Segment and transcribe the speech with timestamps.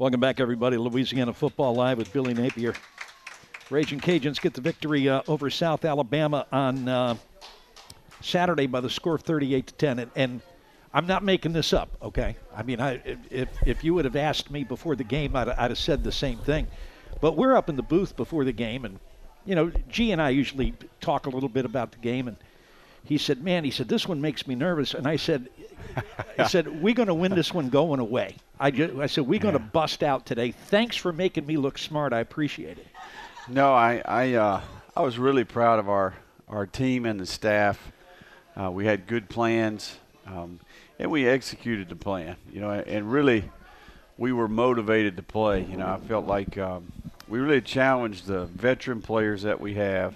[0.00, 0.78] Welcome back, everybody.
[0.78, 2.72] Louisiana Football Live with Billy Napier.
[3.68, 7.16] Ragin' Cajuns get the victory uh, over South Alabama on uh,
[8.22, 9.98] Saturday by the score of 38 to 10.
[9.98, 10.40] And, and,
[10.94, 12.34] I'm not making this up, okay?
[12.56, 15.70] I mean, I, if, if you would have asked me before the game, I'd, I'd
[15.70, 16.66] have said the same thing.
[17.20, 18.98] But we're up in the booth before the game, and,
[19.44, 20.72] you know, G and I usually
[21.02, 22.26] talk a little bit about the game.
[22.26, 22.38] And
[23.04, 24.94] he said, Man, he said, this one makes me nervous.
[24.94, 25.48] And I said,
[26.38, 28.36] I said, we're going to win this one going away.
[28.58, 30.52] I, just, I said, we're going to bust out today.
[30.52, 32.12] Thanks for making me look smart.
[32.12, 32.86] I appreciate it.
[33.48, 34.60] No, I I uh,
[34.94, 36.14] I was really proud of our
[36.48, 37.90] our team and the staff.
[38.60, 39.96] Uh, we had good plans,
[40.26, 40.60] um,
[41.00, 42.36] and we executed the plan.
[42.52, 43.42] You know, and really,
[44.18, 45.64] we were motivated to play.
[45.64, 46.92] You know, I felt like um,
[47.26, 50.14] we really challenged the veteran players that we have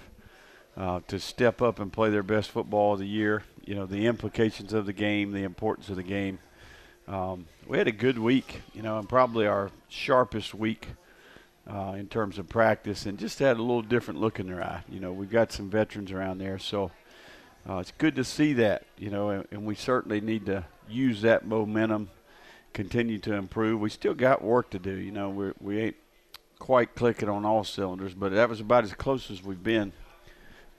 [0.77, 3.43] uh, to step up and play their best football of the year.
[3.65, 6.39] You know, the implications of the game, the importance of the game.
[7.07, 10.87] Um, we had a good week, you know, and probably our sharpest week
[11.69, 14.83] uh, in terms of practice, and just had a little different look in their eye.
[14.89, 16.91] You know, we've got some veterans around there, so
[17.67, 18.83] uh, it's good to see that.
[18.97, 22.09] You know, and, and, we certainly need to use that momentum,
[22.73, 23.79] continue to improve.
[23.79, 24.93] We still got work to do.
[24.93, 25.95] You know, we we ain't
[26.59, 29.93] quite clicking on all cylinders, but that was about as close as we've been.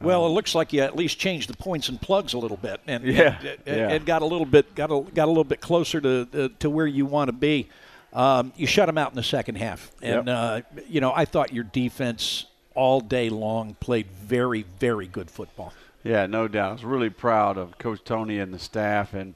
[0.01, 2.81] Well, it looks like you at least changed the points and plugs a little bit,
[2.87, 3.89] and yeah, and, yeah.
[3.91, 6.69] and got a little bit got a, got a little bit closer to uh, to
[6.69, 7.69] where you want to be.
[8.13, 10.37] Um, you shut them out in the second half, and yep.
[10.37, 15.73] uh, you know I thought your defense all day long played very, very good football.
[16.05, 16.69] Yeah, no doubt.
[16.69, 19.35] I was really proud of Coach Toney and the staff, and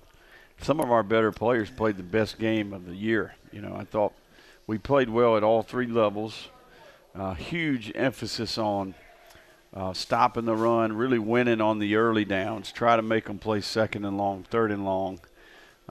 [0.60, 3.34] some of our better players played the best game of the year.
[3.50, 4.12] You know, I thought
[4.66, 6.48] we played well at all three levels.
[7.12, 8.94] Uh, huge emphasis on
[9.74, 13.60] uh, stopping the run, really winning on the early downs, try to make them play
[13.60, 15.20] second and long, third and long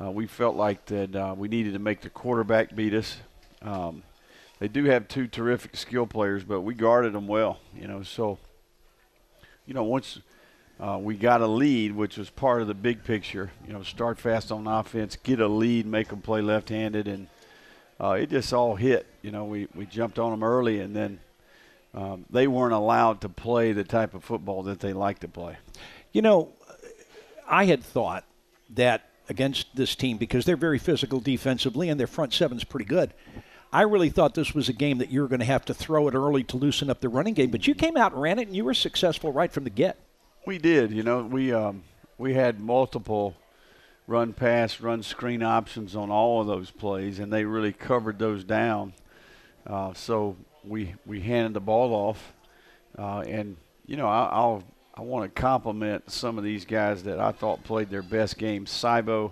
[0.02, 3.17] uh, we felt like that uh, we needed to make the quarterback beat us.
[3.61, 4.03] Um,
[4.59, 7.59] they do have two terrific skill players, but we guarded them well.
[7.75, 8.38] You know, so
[9.66, 10.19] you know once
[10.79, 13.51] uh, we got a lead, which was part of the big picture.
[13.68, 17.28] You know, start fast on offense, get a lead, make them play left-handed, and
[18.00, 19.06] uh, it just all hit.
[19.22, 21.19] You know, we we jumped on them early, and then
[21.94, 25.57] um, they weren't allowed to play the type of football that they like to play.
[26.11, 26.50] You know,
[27.47, 28.25] I had thought
[28.72, 33.13] that against this team because they're very physical defensively and their front seven's pretty good.
[33.72, 36.07] I really thought this was a game that you were going to have to throw
[36.07, 38.47] it early to loosen up the running game, but you came out and ran it,
[38.47, 39.97] and you were successful right from the get.
[40.45, 40.91] We did.
[40.91, 41.83] You know, we um,
[42.17, 43.35] we had multiple
[44.07, 48.44] run pass, run screen options on all of those plays, and they really covered those
[48.44, 48.94] down.
[49.67, 52.34] Uh, so we we handed the ball off,
[52.97, 54.64] uh, and you know I, I'll
[54.96, 58.66] I want to compliment some of these guys that I thought played their best game.
[58.66, 59.31] Cybo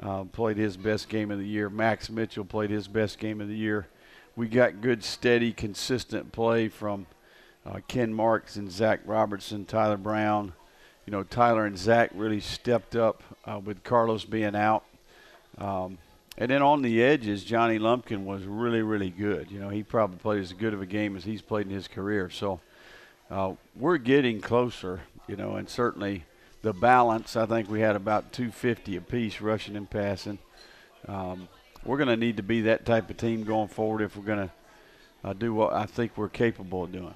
[0.00, 1.68] uh, played his best game of the year.
[1.68, 3.88] Max Mitchell played his best game of the year.
[4.36, 7.06] We got good, steady, consistent play from
[7.64, 10.52] uh, Ken Marks and Zach Robertson, Tyler Brown.
[11.06, 14.84] You know, Tyler and Zach really stepped up uh, with Carlos being out.
[15.58, 15.98] Um,
[16.38, 19.50] and then on the edges, Johnny Lumpkin was really, really good.
[19.50, 21.88] You know, he probably played as good of a game as he's played in his
[21.88, 22.28] career.
[22.28, 22.60] So
[23.30, 26.24] uh, we're getting closer, you know, and certainly
[26.62, 27.36] the balance.
[27.36, 30.38] I think we had about 250 apiece rushing and passing.
[31.08, 31.48] Um,
[31.84, 34.48] we're going to need to be that type of team going forward if we're going
[34.48, 37.14] to uh, do what I think we're capable of doing.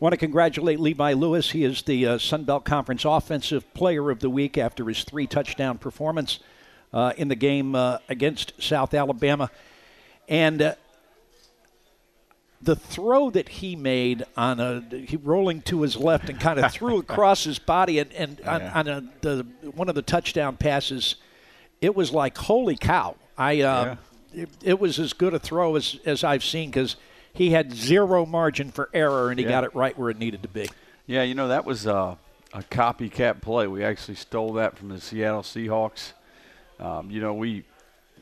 [0.00, 1.50] Want to congratulate Levi Lewis.
[1.50, 5.26] He is the uh, Sun Belt Conference Offensive Player of the Week after his three
[5.26, 6.38] touchdown performance
[6.92, 9.50] uh, in the game uh, against South Alabama.
[10.28, 10.74] And uh,
[12.60, 16.72] the throw that he made on a he rolling to his left and kind of
[16.72, 18.72] threw across his body and, and on, yeah.
[18.74, 21.16] on a, the one of the touchdown passes,
[21.80, 23.14] it was like holy cow!
[23.36, 23.96] I uh,
[24.34, 24.42] Yeah.
[24.42, 26.96] it, it was as good a throw as as I've seen because
[27.32, 29.52] he had zero margin for error and he Yeah.
[29.52, 30.68] got it right where it needed to be.
[31.06, 32.16] Yeah, you know that was uh,
[32.52, 33.68] a copycat play.
[33.68, 36.12] We actually stole that from the Seattle Seahawks.
[36.80, 37.64] Um, you know, we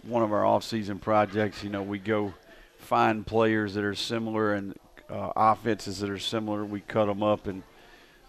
[0.03, 1.63] one of our off-season projects.
[1.63, 2.35] You know, we go
[2.79, 4.75] find players that are similar and
[5.11, 6.65] uh, offenses that are similar.
[6.65, 7.63] We cut them up and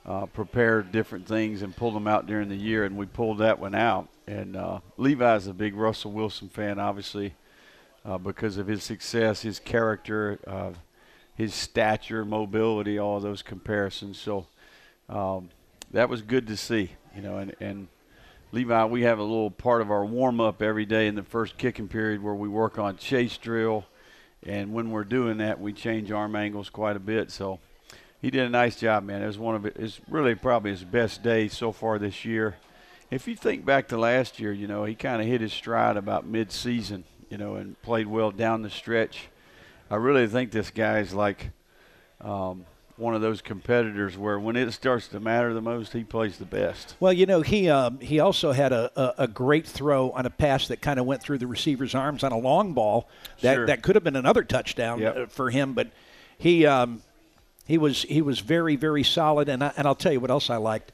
[0.05, 2.83] uh, prepare different things and pull them out during the year.
[2.83, 4.07] And we pulled that one out.
[4.25, 7.33] And uh, Levi's a big Russell Wilson fan, obviously,
[8.05, 10.71] uh, because of his success, his character, uh,
[11.35, 14.17] his stature, mobility, all those comparisons.
[14.17, 14.47] So
[15.07, 15.49] um,
[15.91, 17.37] that was good to see, you know.
[17.37, 17.87] And, and
[18.53, 21.57] Levi, we have a little part of our warm up every day in the first
[21.57, 23.85] kicking period where we work on chase drill
[24.43, 27.31] and when we're doing that, we change arm angles quite a bit.
[27.31, 27.59] So
[28.21, 29.21] he did a nice job, man.
[29.21, 32.55] It was one of his really probably his best day so far this year.
[33.11, 35.97] If you think back to last year, you know he kind of hit his stride
[35.97, 39.27] about mid-season, you know, and played well down the stretch.
[39.89, 41.51] I really think this guy's like
[42.21, 42.65] um,
[42.97, 46.45] one of those competitors where when it starts to matter the most, he plays the
[46.45, 46.95] best.
[46.99, 50.31] Well, you know, he um, he also had a, a, a, great throw on a
[50.31, 53.07] pass that kind of went through the receiver's arms on a long ball
[53.41, 53.65] that sure.
[53.67, 55.15] that could have been another touchdown yep.
[55.17, 55.89] Uh, for him, but
[56.39, 57.03] he um,
[57.65, 59.47] he was he was very very solid.
[59.47, 60.91] And I, and I'll tell you what else I liked.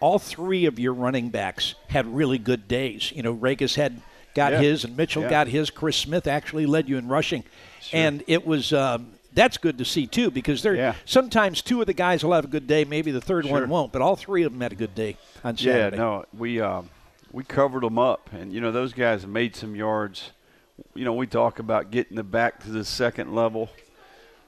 [0.00, 3.10] All three of your running backs had really good days.
[3.12, 4.00] You know, Ragas had
[4.34, 4.60] got yeah.
[4.60, 5.30] his, and Mitchell yeah.
[5.30, 5.70] got his.
[5.70, 7.42] Chris Smith actually led you in rushing,
[7.80, 8.00] sure.
[8.00, 8.72] and it was.
[8.74, 10.94] Um, that's good to see too because they're yeah.
[11.04, 13.60] sometimes two of the guys will have a good day, maybe the third sure.
[13.60, 15.96] one won't, but all three of them had a good day on Saturday.
[15.96, 16.90] Yeah, no, we um,
[17.32, 20.32] we covered them up, and you know those guys made some yards.
[20.94, 23.70] You know, we talk about getting the back to the second level,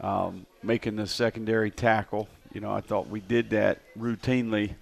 [0.00, 2.28] um, making the secondary tackle.
[2.52, 4.75] You know, I thought we did that routinely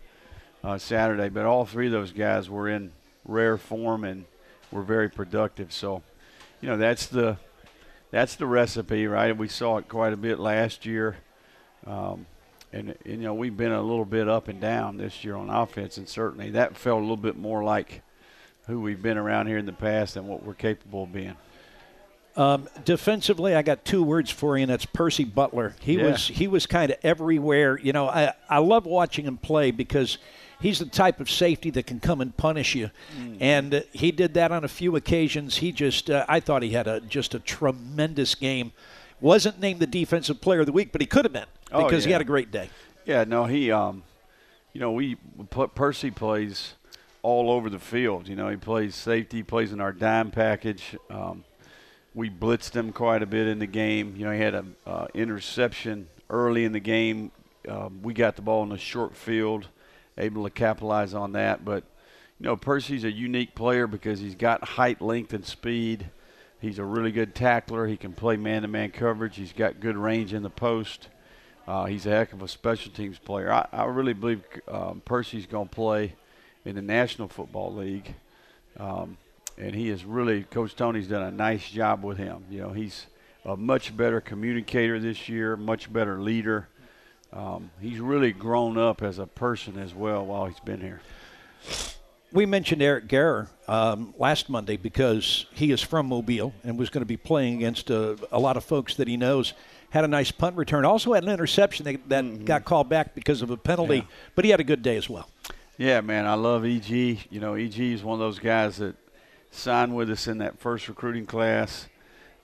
[0.65, 2.93] uh, Saturday, but all three of those guys were in
[3.27, 4.25] rare form and
[4.71, 5.73] were very productive.
[5.73, 6.03] So,
[6.63, 7.37] you know, that's the
[8.11, 9.37] that's the recipe, right?
[9.37, 11.17] We saw it quite a bit last year.
[11.87, 12.27] Um,
[12.73, 15.97] and, you know, we've been a little bit up and down this year on offense,
[15.97, 18.03] and certainly that felt a little bit more like
[18.67, 21.37] who we've been around here in the past and what we're capable of being.
[22.37, 25.75] Um, defensively, I got two words for you, and that's Percy Butler.
[25.81, 26.11] He Yeah.
[26.11, 27.79] was he was kind of everywhere.
[27.81, 30.19] You know, I I love watching him play because
[30.61, 32.91] he's the type of safety that can come and punish you,
[33.41, 35.57] and uh, he did that on a few occasions.
[35.59, 38.73] He just uh, I thought he had a just a tremendous game.
[39.21, 42.05] Wasn't named the defensive player of the week, but he could have been Oh, because
[42.05, 42.71] he had a great day.
[43.05, 44.03] Yeah, no, he, um,
[44.73, 45.17] you know, we
[45.75, 46.75] Percy plays
[47.23, 48.29] all over the field.
[48.29, 50.97] You know, he plays safety, plays in our dime package.
[51.11, 51.45] Um,
[52.15, 54.15] we blitzed him quite a bit in the game.
[54.17, 57.31] You know, he had an uh, interception early in the game.
[57.69, 59.69] Um, we got the ball in the short field,
[60.19, 61.65] able to capitalize on that.
[61.65, 61.85] But
[62.39, 66.11] you know, Percy's a unique player because he's got height, length, and speed.
[66.61, 67.87] He's a really good tackler.
[67.87, 69.37] He can play man-to-man coverage.
[69.37, 71.09] He's got good range in the post.
[71.67, 73.53] Uh, he's a heck of a special teams player.
[73.53, 76.15] I, I really believe um, Percy's going to play
[76.65, 78.15] in the National Football League.
[78.79, 79.19] Um,
[79.57, 82.45] and he is really, Coach Toney's done a nice job with him.
[82.51, 83.07] You know, he's
[83.45, 86.69] a much better communicator this year, much better leader.
[87.33, 91.01] Um, he's really grown up as a person as well while he's been here.
[92.33, 97.03] We mentioned Eric Garror um, last Monday because he is from Mobile and was going
[97.03, 99.55] to be playing against uh, a lot of folks that he knows.
[99.91, 100.85] Had a nice punt return.
[100.85, 102.45] Also had an interception that, that mm-hmm.
[102.45, 104.03] got called back because of a penalty, Yeah.
[104.35, 105.29] but he had a good day as well.
[105.79, 106.91] Yeah, man, I love EG.
[106.91, 108.97] You know, EG is one of those guys that
[109.51, 111.89] signed with us in that first recruiting class.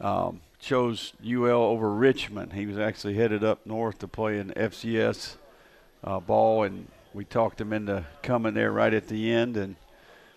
[0.01, 2.55] Um, chose UL over Richmond.
[2.55, 5.37] He was actually headed up north to play in FCS
[6.02, 9.56] uh, ball, and we talked him into coming there right at the end.
[9.56, 9.76] And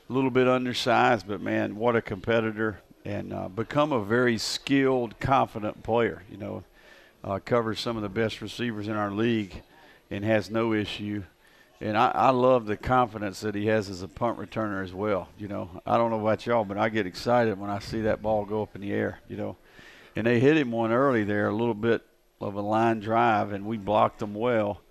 [0.10, 2.82] a little bit undersized, but man, what a competitor!
[3.06, 6.24] And uh, become a very skilled, confident player.
[6.30, 6.64] You know,
[7.24, 9.64] uh, covers some of the best receivers in our league,
[10.12, 11.24] and has no issue
[11.80, 15.30] and I, I love the confidence that he has as a punt returner as well.
[15.38, 18.22] You know, I don't know about y'all, but I get excited when I see that
[18.22, 19.20] ball go up in the air.
[19.30, 19.58] You know,
[20.18, 22.04] and they hit him one early there, a little bit
[22.42, 24.82] of a line drive, and we blocked them well.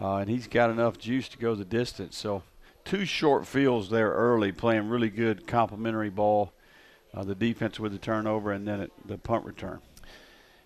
[0.00, 2.16] Uh, and he's got enough juice to go the distance.
[2.16, 2.42] So
[2.84, 6.52] two short fields there early, playing really good complementary ball.
[7.12, 9.80] Uh, the defense with the turnover, and then it, the punt return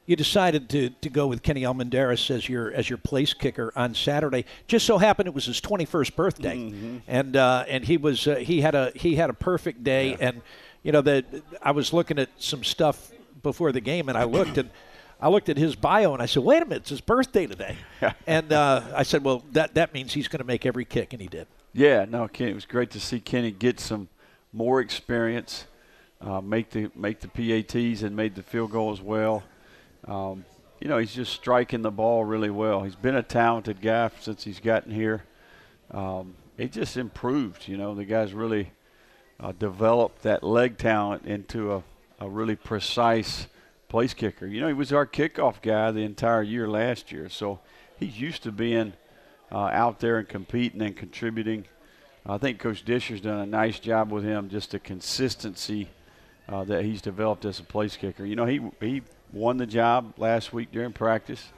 [0.08, 3.94] you decided to, to go with Kenny Almendares as your as your place kicker on
[3.94, 4.46] Saturday.
[4.66, 6.96] Just so happened it was his 21st birthday, mm-hmm.
[7.06, 10.12] and uh, and he was uh, he had a he had a perfect day.
[10.12, 10.16] Yeah.
[10.20, 10.42] And
[10.82, 11.26] you know that
[11.60, 13.10] I was looking at some stuff
[13.42, 14.70] before the game, and I looked and
[15.20, 17.76] I looked at his bio, and I said, "Wait a minute, it's his birthday today."
[18.26, 21.20] and uh, I said, "Well, that that means he's going to make every kick," and
[21.20, 21.46] he did.
[21.72, 22.52] Yeah, no, Kenny.
[22.52, 24.08] It was great to see Kenny get some
[24.52, 25.66] more experience,
[26.20, 29.42] uh, make the make the PATs, and made the field goal as well.
[30.06, 30.44] Um,
[30.80, 32.82] you know, he's just striking the ball really well.
[32.82, 35.24] He's been a talented guy since he's gotten here.
[35.90, 37.66] Um, he just improved.
[37.66, 38.70] You know, the guy's really
[39.40, 41.82] uh, developed that leg talent into a,
[42.18, 43.46] a really precise
[43.88, 44.46] place kicker.
[44.46, 47.60] You know, he was our kickoff guy the entire year last year, so
[47.98, 48.92] he's used to being
[49.50, 51.64] uh, out there and competing and contributing.
[52.26, 55.88] I think Coach Disher's done a nice job with him, just the consistency
[56.48, 58.24] uh, that he's developed as a place kicker.
[58.24, 61.52] You know, he he won the job last week during practice.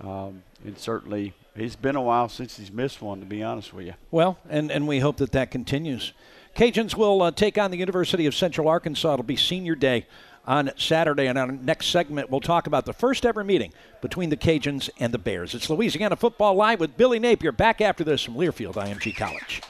[0.00, 3.86] Um, and certainly, it's been a while since he's missed one, to be honest with
[3.86, 3.94] you.
[4.10, 6.12] Well, and, and we hope that that continues.
[6.56, 9.12] Cajuns will uh, take on the University of Central Arkansas.
[9.12, 10.06] It'll be senior day
[10.46, 11.26] on Saturday.
[11.26, 15.12] And our next segment, we'll talk about the first ever meeting between the Cajuns and
[15.12, 15.54] the Bears.
[15.54, 17.52] It's Louisiana Football Live with Billy Napier.
[17.52, 19.60] Back after this from Learfield IMG College.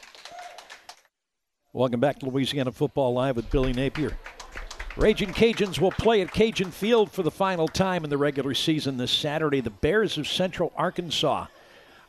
[1.73, 4.17] Welcome back to Louisiana Football Live with Billy Napier.
[4.97, 8.97] Ragin' Cajuns will play at Cajun Field for the final time in the regular season
[8.97, 9.61] this Saturday.
[9.61, 11.47] The Bears of Central Arkansas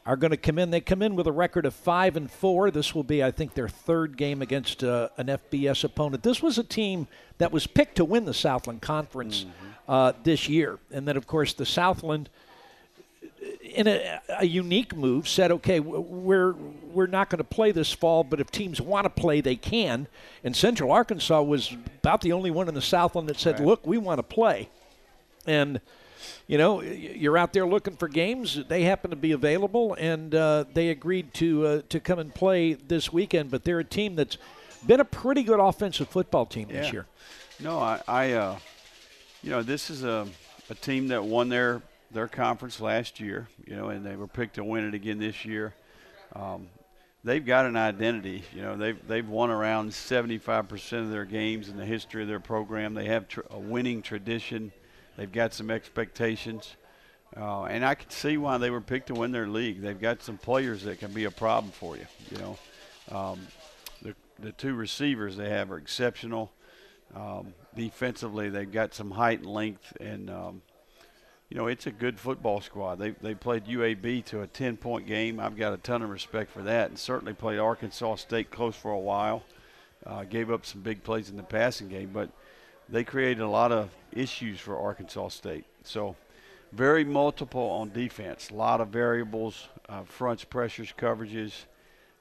[0.08, 0.72] are going to come in.
[0.72, 2.72] They come in with a record of five and four.
[2.72, 6.24] This will be, I think, their third game against uh, an FBS opponent.
[6.24, 7.08] This was a team
[7.40, 9.92] that was picked to win the Southland Conference mm-hmm.
[9.92, 12.30] uh, this year, and then, of course, the Southland
[13.62, 18.24] in a, a, unique move, said, "Okay, we're we're not going to play this fall,
[18.24, 20.08] but if teams want to play, they can."
[20.44, 23.68] And Central Arkansas was about the only one in the Southland that said, right.
[23.68, 24.70] "Look, we want to play."
[25.46, 25.82] And
[26.48, 28.60] you know, you're out there looking for games.
[28.68, 32.74] They happen to be available, and uh, they agreed to uh, to come and play
[32.74, 33.52] this weekend.
[33.52, 34.38] But they're a team that's
[34.86, 36.82] been a pretty good offensive football team yeah.
[36.82, 37.06] this year.
[37.60, 38.60] No, I, I uh,
[39.44, 40.28] you know, this is a
[40.70, 41.82] a team that won their
[42.12, 45.46] their conference last year, you know, and they were picked to win it again this
[45.46, 45.74] year.
[46.34, 46.68] Um,
[47.24, 48.44] they've got an identity.
[48.54, 52.40] You know, they've they've won around 75% of their games in the history of their
[52.40, 52.94] program.
[52.94, 54.72] They have tr- a winning tradition.
[55.18, 56.76] They've got some expectations,
[57.36, 59.82] uh, and I can see why they were picked to win their league.
[59.82, 62.06] They've got some players that can be a problem for you.
[62.32, 62.58] You know,
[63.12, 63.48] um,
[64.04, 66.52] the the two receivers they have are exceptional.
[67.16, 70.62] Um, defensively, they've got some height and length, and um,
[71.50, 73.00] you know, it's a good football squad.
[73.00, 75.40] They they played UAB to a 10 point game.
[75.40, 78.92] I've got a ton of respect for that, and certainly played Arkansas State close for
[78.92, 79.44] a while.
[80.06, 82.30] Uh, gave up some big plays in the passing game, but
[82.90, 85.66] they created a lot of issues for Arkansas State.
[85.84, 86.16] So,
[86.74, 88.50] very multiple on defense.
[88.50, 91.54] A lot of variables, uh, fronts, pressures, coverages,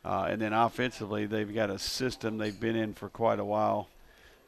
[0.05, 3.89] uh, and then offensively, they've got a system they've been in for quite a while.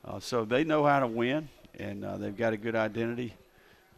[0.04, 1.48] Uh, so they know how to win,
[1.78, 3.34] and uh, they've got a good identity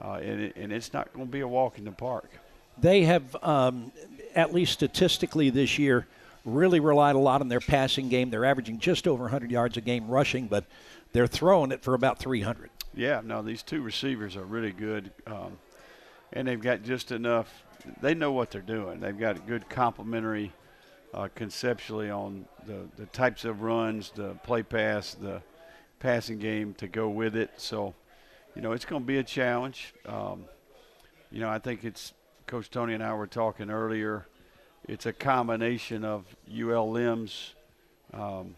[0.03, 2.31] uh, and, it, and it's not going to be a walk in the park.
[2.79, 3.93] They have, um,
[4.35, 6.07] at least statistically this year,
[6.45, 8.31] really relied a lot on their passing game.
[8.31, 10.65] They're averaging just over 100 yards a game rushing, but
[11.13, 12.71] they're throwing it for about 300.
[12.95, 15.59] Yeah, no, these two receivers are really good, um,
[16.33, 17.65] and they've got just enough.
[18.01, 19.01] They know what they're doing.
[19.01, 20.53] They've got good complementary
[21.15, 25.43] uh, conceptually on the, the types of runs, the play pass, the
[25.99, 27.51] passing game to go with it.
[27.57, 27.95] So
[28.55, 29.95] you know, it's going to be a challenge.
[30.07, 30.45] Um,
[31.31, 32.13] you know, I think it's
[32.47, 34.27] Coach Toney and I were talking earlier.
[34.89, 37.55] It's a combination of ULM's
[38.13, 38.57] um,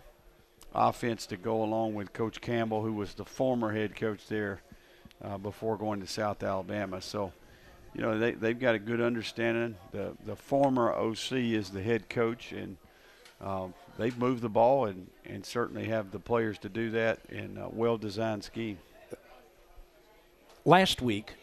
[0.75, 4.61] offense to go along with Coach Campbell, who was the former head coach there
[5.23, 7.01] uh, before going to South Alabama.
[7.01, 7.33] So,
[7.95, 9.77] you know, they, they've got a good understanding.
[9.93, 12.77] The, the former OC is the head coach, and
[13.41, 17.59] um, they've moved the ball and, and certainly have the players to do that in
[17.59, 18.79] a well designed scheme
[20.65, 21.35] last week,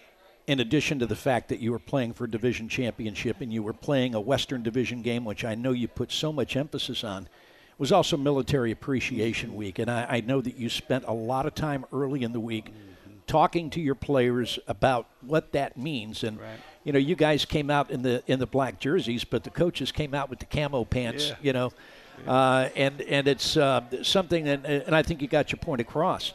[0.47, 3.61] in addition to the fact that you were playing for a division championship and you
[3.61, 7.27] were playing a Western Division game, which I know you put so much emphasis on,
[7.79, 9.79] was also Military Appreciation Week.
[9.79, 12.65] And I, I know that you spent a lot of time early in the week
[12.65, 13.13] mm-hmm.
[13.25, 16.23] talking to your players about what that means.
[16.23, 16.59] And right.
[16.83, 19.91] you know, you guys came out in the in the black jerseys, but the coaches
[19.91, 21.29] came out with the camo pants.
[21.29, 21.35] Yeah.
[21.41, 21.73] You know,
[22.25, 22.31] yeah.
[22.31, 26.33] uh, and and it's uh, something, and, and I think you got your point across.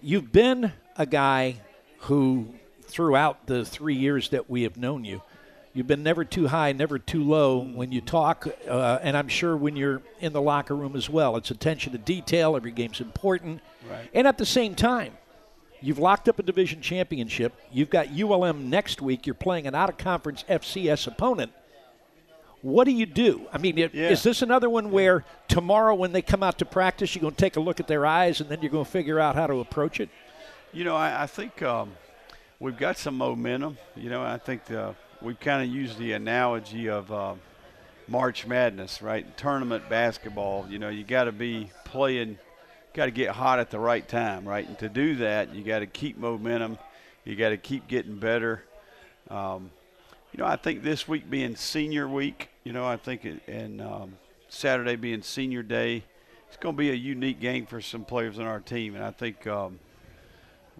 [0.00, 1.56] You've been a guy
[1.98, 5.22] who, throughout the three years that we have known you,
[5.74, 9.56] you've been never too high, never too low when you talk, uh, and I'm sure
[9.56, 11.36] when you're in the locker room as well.
[11.36, 12.56] It's attention to detail.
[12.56, 14.08] Every game's important, right.
[14.14, 15.12] and at the same time,
[15.80, 17.52] you've locked up a division championship.
[17.70, 19.26] You've got ULM next week.
[19.26, 21.52] You're playing an out-of-conference FCS opponent.
[22.62, 23.46] What do you do?
[23.52, 23.88] I mean, yeah.
[23.92, 27.40] is this another one where tomorrow, when they come out to practice, you're going to
[27.40, 29.60] take a look at their eyes and then you're going to figure out how to
[29.60, 30.08] approach it?
[30.72, 31.92] You know, I, I think um,
[32.58, 33.76] we've got some momentum.
[33.94, 37.34] You know, I think uh, we've kind of used the analogy of uh,
[38.06, 39.36] March Madness, right?
[39.36, 40.66] Tournament basketball.
[40.68, 42.38] You know, you got to be playing,
[42.92, 44.68] got to get hot at the right time, right?
[44.68, 46.78] And to do that, you got to keep momentum.
[47.24, 48.64] You got to keep getting better.
[49.30, 49.70] Um,
[50.32, 53.80] you know, I think this week being senior week, you know, I think, it, and
[53.80, 54.16] um,
[54.48, 56.04] Saturday being senior day,
[56.48, 58.94] it's going to be a unique game for some players on our team.
[58.94, 59.80] And I think um,–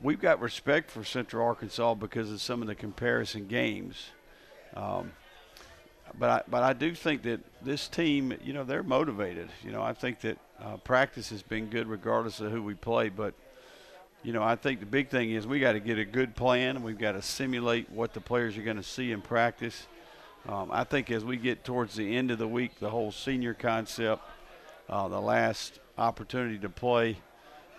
[0.02, 4.10] we've got respect for Central Arkansas because of some of the comparison games.
[4.75, 5.12] Um,
[6.19, 9.49] but I, but I do think that this team, you know, they're motivated.
[9.64, 13.09] You know, I think that uh, practice has been good regardless of who we play.
[13.09, 13.35] But
[14.23, 16.76] you know, I think the big thing is we got to get a good plan.
[16.76, 19.87] And we've got to simulate what the players are going to see in practice.
[20.49, 23.54] Um, I think as we get towards the end of the week, the whole senior
[23.54, 24.23] concept,
[24.88, 27.16] uh, the last opportunity to play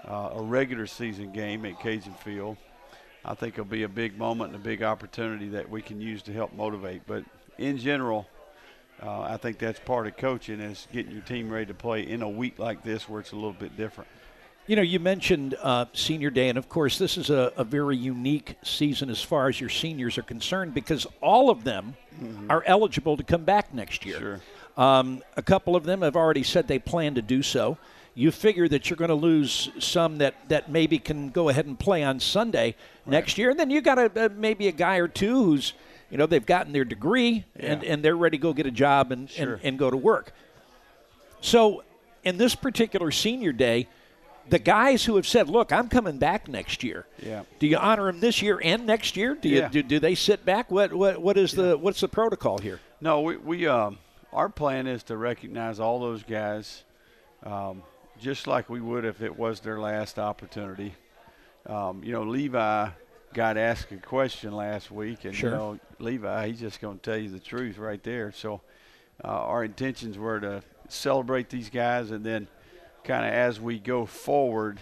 [0.07, 2.57] uh, a regular season game at Cajun Field.
[3.27, 6.21] I think it'll be a big moment and a big opportunity that we can use
[6.23, 7.01] to help motivate.
[7.07, 7.23] But
[7.57, 8.27] in general,
[9.01, 12.21] uh, I think that's part of coaching is getting your team ready to play in
[12.21, 14.09] a week like this where it's a little bit different.
[14.67, 17.95] You know, you mentioned uh, senior day, and of course, this is a, a, very
[17.95, 22.49] unique season as far as your seniors are concerned because all of them mm-hmm.
[22.49, 24.19] are eligible to come back next year.
[24.19, 24.41] Sure.
[24.75, 27.77] Um, a couple of them have already said they plan to do so.
[28.15, 31.77] You figure that you're going to lose some that, that maybe can go ahead and
[31.77, 33.11] play on Sunday right.
[33.11, 35.73] next year, and then you got a, maybe a guy or two who's,
[36.09, 37.73] you know, they've gotten their degree yeah.
[37.73, 39.55] and, and they're ready to go get a job and, sure.
[39.55, 40.31] and, and go to work.
[41.41, 41.83] So,
[42.23, 43.87] in this particular senior day,
[44.49, 47.43] the guys who have said, "Look, I'm coming back next year." Yeah.
[47.59, 49.35] Do you honor them this year and next year?
[49.35, 49.69] Do you yeah.
[49.69, 50.71] do, do they sit back?
[50.71, 51.63] What what what is yeah.
[51.63, 52.79] the what's the protocol here?
[53.01, 53.97] No, we we um
[54.35, 56.83] our plan is to recognize all those guys,
[57.43, 57.83] um,
[58.19, 60.95] just like we would if it was their last opportunity.
[61.65, 62.89] Um, you know, Levi
[63.33, 65.49] got asked a question last week, and sure.
[65.49, 68.31] you know, Levi, he's just going to tell you the truth right there.
[68.31, 68.61] So,
[69.23, 72.47] uh, our intentions were to celebrate these guys, and then
[73.03, 74.79] kind of as we go forward,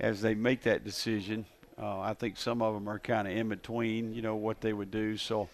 [0.00, 1.46] as they make that decision.
[1.80, 4.72] Uh, I think some of them are kind of in between, you know, what they
[4.72, 5.16] would do.
[5.16, 5.48] So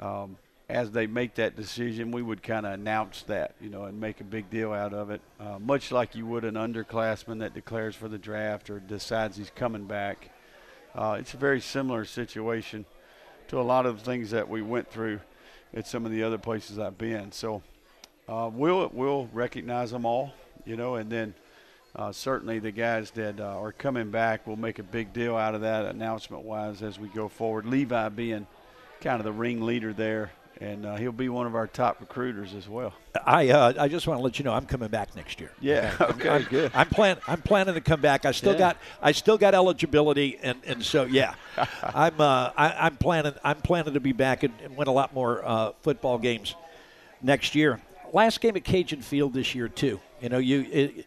[0.00, 0.36] um,
[0.68, 4.20] as they make that decision, we would kind of announce that, you know, and make
[4.20, 7.94] a big deal out of it, uh, much like you would an underclassman that declares
[7.94, 10.30] for the draft or decides he's coming back.
[10.94, 12.86] Uh, it's a very similar situation
[13.48, 15.20] to a lot of the things that we went through
[15.74, 17.30] at some of the other places I've been.
[17.32, 17.62] So
[18.28, 20.32] uh, we'll we'll recognize them all,
[20.64, 21.34] you know, and then
[21.96, 25.54] uh, certainly the guys that uh, are coming back will make a big deal out
[25.54, 27.66] of that announcement wise as we go forward.
[27.66, 28.46] Levi being
[29.00, 32.68] kind of the ringleader there, and uh, he'll be one of our top recruiters as
[32.68, 32.92] well.
[33.24, 35.50] I uh, I just want to let you know I'm coming back next year.
[35.60, 36.72] Yeah, okay, I'm, good.
[36.74, 38.24] I'm plan I'm planning to come back.
[38.24, 38.58] I still yeah.
[38.58, 41.34] got I still got eligibility, and, and so yeah,
[41.82, 45.14] I'm uh, I, am planning I'm planning to be back and, and win a lot
[45.14, 46.54] more uh, football games
[47.22, 47.80] next year.
[48.12, 50.00] Last game at Cajun Field this year too.
[50.20, 50.66] You know you.
[50.70, 51.06] It,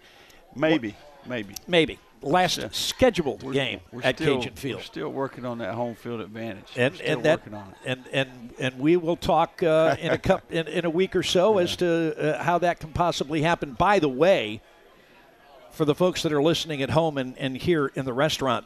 [0.56, 0.96] Maybe,
[1.28, 2.70] maybe, maybe last yeah.
[2.72, 4.80] scheduled we're, game we're at still, Cajun Field.
[4.80, 6.66] We're still working on that home field advantage.
[6.76, 7.42] And and that
[7.86, 11.24] and and and we will talk uh, in a cup in, in a week or
[11.24, 11.64] so yeah.
[11.64, 13.74] as to uh, how that can possibly happen.
[13.74, 14.62] By the way,
[15.72, 18.66] for the folks that are listening at home and, and here in the restaurant,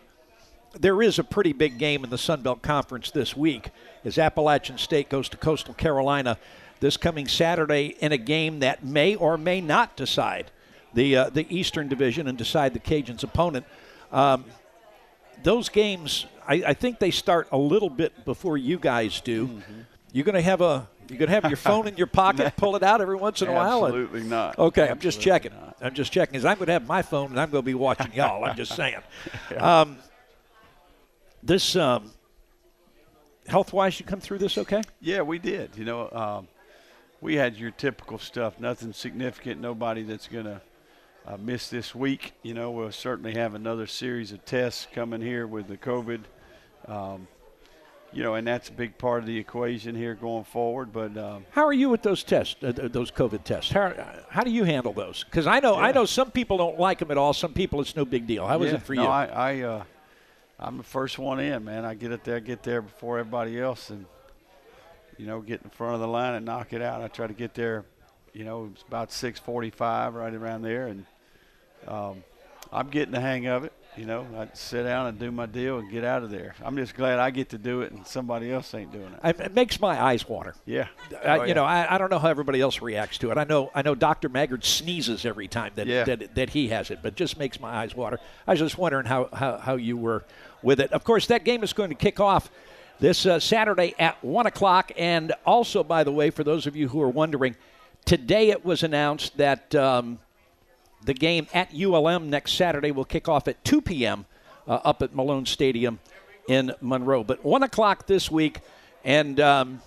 [0.79, 3.69] there is a pretty big game in the Sun Belt Conference this week
[4.05, 6.37] as Appalachian State goes to Coastal Carolina
[6.79, 10.51] this coming Saturday in a game that may or may not decide
[10.93, 13.65] the uh, the Eastern Division and decide the Cajuns' opponent.
[14.11, 14.45] Um,
[15.43, 19.47] those games, I, I, think they start a little bit before you guys do.
[19.47, 19.81] Mm-hmm.
[20.11, 22.75] You're going to have a you're going to have your phone in your pocket, pull
[22.75, 23.85] it out every once in a while.
[23.85, 24.57] Absolutely not.
[24.57, 25.51] Okay, Absolutely I'm just checking.
[25.51, 25.77] Not.
[25.81, 27.73] I'm just checking because I'm going to have my phone and I'm going to be
[27.73, 28.45] watching y'all.
[28.45, 28.95] I'm just saying.
[29.51, 29.81] yeah.
[29.81, 29.97] um,
[31.43, 32.11] this um,
[33.47, 34.81] health wise, you come through this okay?
[35.01, 35.75] Yeah, we did.
[35.75, 36.47] You know, um,
[37.19, 38.59] we had your typical stuff.
[38.59, 39.59] Nothing significant.
[39.59, 40.61] Nobody that's going to
[41.25, 42.33] uh, missed this week.
[42.43, 46.21] You know, we'll certainly have another series of tests coming here with the COVID.
[46.87, 47.27] Um,
[48.13, 50.91] you know, and that's a big part of the equation here going forward.
[50.91, 53.71] But um, how are you with those tests, uh, those COVID tests?
[53.71, 53.93] How,
[54.29, 55.23] how do you handle those?
[55.23, 55.85] Because I know yeah.
[55.85, 57.33] I know some people don't like them at all.
[57.33, 58.45] Some people it's no big deal.
[58.45, 58.77] How was yeah.
[58.77, 59.07] it for no, you?
[59.07, 59.83] I, I uh,
[60.59, 61.85] I'm the first one in, man.
[61.85, 64.05] I get it there, get there before everybody else, and
[65.17, 67.01] you know, get in front of the line and knock it out.
[67.01, 67.85] I try to get there.
[68.33, 71.05] You know, it's about 6:45, right around there, and
[71.87, 72.23] um,
[72.71, 73.73] I'm getting the hang of it.
[73.97, 76.55] You know, I sit down and do my deal and get out of there.
[76.63, 79.39] I'm just glad I get to do it and somebody else ain't doing it.
[79.41, 80.55] It makes my eyes water.
[80.65, 80.87] Yeah.
[81.25, 83.37] I, oh, you know, I, I don't know how everybody else reacts to it.
[83.37, 84.29] I know I know Dr.
[84.29, 86.05] Maggard sneezes every time that, yeah.
[86.05, 88.17] that, that he has it, but just makes my eyes water.
[88.47, 90.23] I was just wondering how, how, how you were
[90.63, 90.93] with it.
[90.93, 92.49] Of course, that game is going to kick off
[93.01, 94.93] this uh, Saturday at 1 o'clock.
[94.97, 97.57] And also, by the way, for those of you who are wondering,
[98.05, 99.75] today it was announced that.
[99.75, 100.19] Um,
[101.03, 104.25] the game at ULM next Saturday will kick off at 2 p.m.
[104.67, 105.99] Uh, up at Malone Stadium
[106.47, 107.23] in Monroe.
[107.23, 108.59] But 1 o'clock this week,
[109.03, 109.81] and um,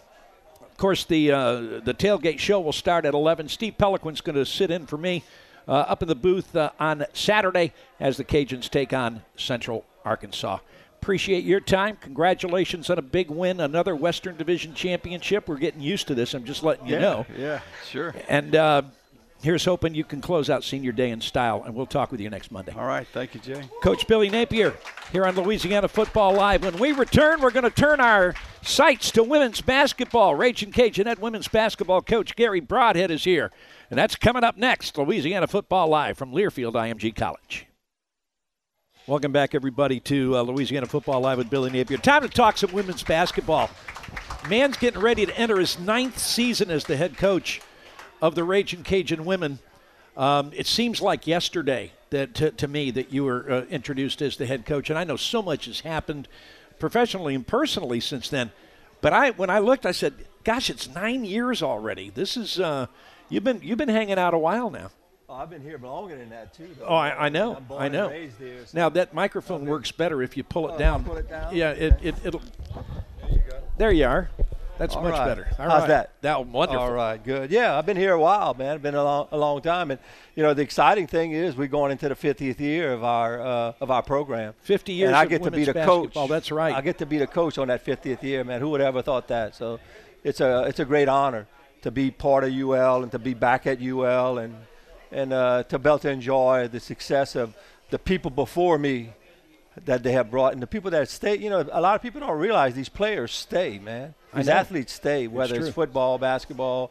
[0.60, 3.48] of course, the, uh, the tailgate show will start at 11.
[3.48, 5.22] Steve Peloquin's going to sit in for me
[5.68, 10.58] uh, up in the booth uh, on Saturday as the Cajuns take on Central Arkansas.
[11.00, 11.96] Appreciate your time.
[12.00, 15.48] Congratulations on a big win, another Western Division championship.
[15.48, 16.32] We're getting used to this.
[16.34, 17.26] I'm just letting you yeah, know.
[17.36, 18.14] Yeah, sure.
[18.26, 18.82] And uh,
[19.44, 22.30] Here's hoping you can close out senior day in style, and we'll talk with you
[22.30, 22.72] next Monday.
[22.74, 23.06] All right.
[23.06, 23.62] Thank you, Jay.
[23.82, 24.72] Coach Billy Napier
[25.12, 26.64] here on Louisiana Football Live.
[26.64, 30.34] When we return, we're going to turn our sights to women's basketball.
[30.34, 33.52] Ragin' Cajunette women's basketball coach Garry Brodhead is here,
[33.90, 34.96] and that's coming up next.
[34.96, 37.66] Louisiana Football Live from Learfield IMG College.
[39.06, 41.98] Welcome back, everybody, to uh, Louisiana Football Live with Billy Napier.
[41.98, 43.68] Time to talk some women's basketball.
[44.48, 47.60] Man's getting ready to enter his ninth season as the head coach
[48.24, 49.58] of the Ragin' Cajun women.
[50.16, 54.38] Um, it seems like yesterday that to, to me that you were uh, introduced as
[54.38, 56.26] the head coach, and I know so much has happened
[56.78, 58.50] professionally and personally since then.
[59.02, 62.08] But I, when I looked, I said, "Gosh, it's nine years already.
[62.08, 62.86] This is uh,
[63.28, 64.90] you've been you've been hanging out a while now."
[65.28, 66.68] Oh, I've been here longer than that too.
[66.78, 66.86] Though.
[66.86, 68.04] Oh, I, I know, I know.
[68.04, 71.04] And raised here, so Now that microphone works better if you pull it Oh, down.
[71.04, 71.54] pull it down?
[71.54, 72.42] Yeah, it, it it'll.
[73.76, 74.30] There you are.
[74.76, 75.26] That's All much right.
[75.26, 75.48] better.
[75.58, 75.88] All How's right.
[75.88, 76.10] that?
[76.22, 76.82] That wonderful.
[76.82, 77.50] All right, good.
[77.50, 78.74] Yeah, I've been here a while, man.
[78.74, 80.00] I've been a long, a long time, and
[80.34, 83.72] you know the exciting thing is we're going into the 50th year of our uh,
[83.80, 84.54] of our program.
[84.62, 86.16] 50 years and I of get to be the coach.
[86.28, 86.74] That's right.
[86.74, 88.60] I get to be the coach on that 50th year, man.
[88.60, 89.54] Who would ever thought that?
[89.54, 89.78] So,
[90.24, 91.46] it's a it's a great honor
[91.82, 94.56] to be part of UL and to be back at UL and
[95.12, 97.54] and uh, to be able to enjoy the success of
[97.90, 99.12] the people before me
[99.84, 101.36] that they have brought and the people that stay.
[101.36, 104.14] You know, a lot of people don't realize these players stay, man.
[104.34, 105.66] These athletes stay, whether true.
[105.66, 106.90] it's football, basketball,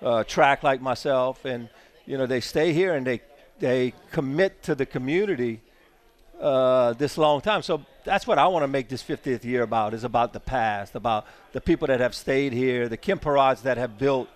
[0.00, 1.68] uh, track like myself, and
[2.06, 3.20] you know they stay here and they
[3.60, 5.60] they commit to the community
[6.40, 7.62] uh, this long time.
[7.62, 9.94] So that's what I want to make this 50th year about.
[9.94, 13.78] Is about the past, about the people that have stayed here, the Kim Parades that
[13.78, 14.28] have built,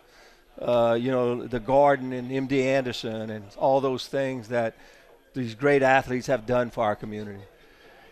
[0.61, 4.75] uh, you know, the Garden and MD Anderson and all those things that
[5.35, 7.43] these great athletes have done for our community.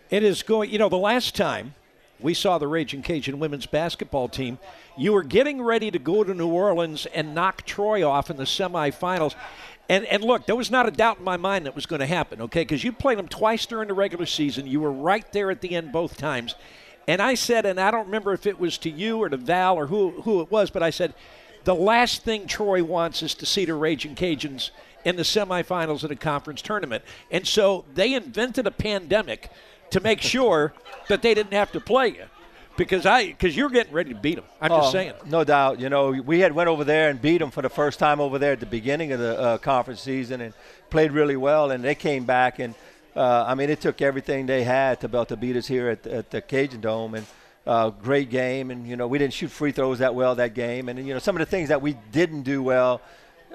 [0.09, 1.73] It is going, you know, the last time
[2.19, 4.59] we saw the Ragin' Cajun women's basketball team,
[4.97, 8.43] you were getting ready to go to New Orleans and knock Troy off in the
[8.43, 9.35] semifinals.
[9.89, 12.05] And, and look, there was not a doubt in my mind that was going to
[12.05, 12.61] happen, okay?
[12.61, 14.67] Because you played them twice during the regular season.
[14.67, 16.55] You were right there at the end both times.
[17.07, 19.75] And I said, and I don't remember if it was to you or to Val
[19.75, 21.13] or who, who it was, but I said,
[21.65, 24.69] the last thing Troy wants is to see the Ragin' Cajuns
[25.03, 27.03] in the semifinals of the conference tournament.
[27.29, 29.51] And so they invented a pandemic
[29.91, 30.73] to make sure
[31.07, 32.25] that they didn't have to play you.
[32.77, 34.43] Because I, because you're getting ready to beat them.
[34.59, 35.13] I'm just Oh, saying.
[35.25, 35.79] No doubt.
[35.79, 38.37] You know, we had went over there and beat them for the first time over
[38.37, 40.53] there at the beginning of the uh, conference season and
[40.89, 41.71] played really well.
[41.71, 42.75] And they came back and,
[43.15, 45.87] uh, I mean, it took everything they had to be able to beat us here
[45.87, 47.15] at, at the Cajun Dome.
[47.15, 47.25] And
[47.65, 48.71] uh, great game.
[48.71, 50.89] And you know, we didn't shoot free throws that well that game.
[50.89, 53.01] And you know, some of the things that we didn't do well.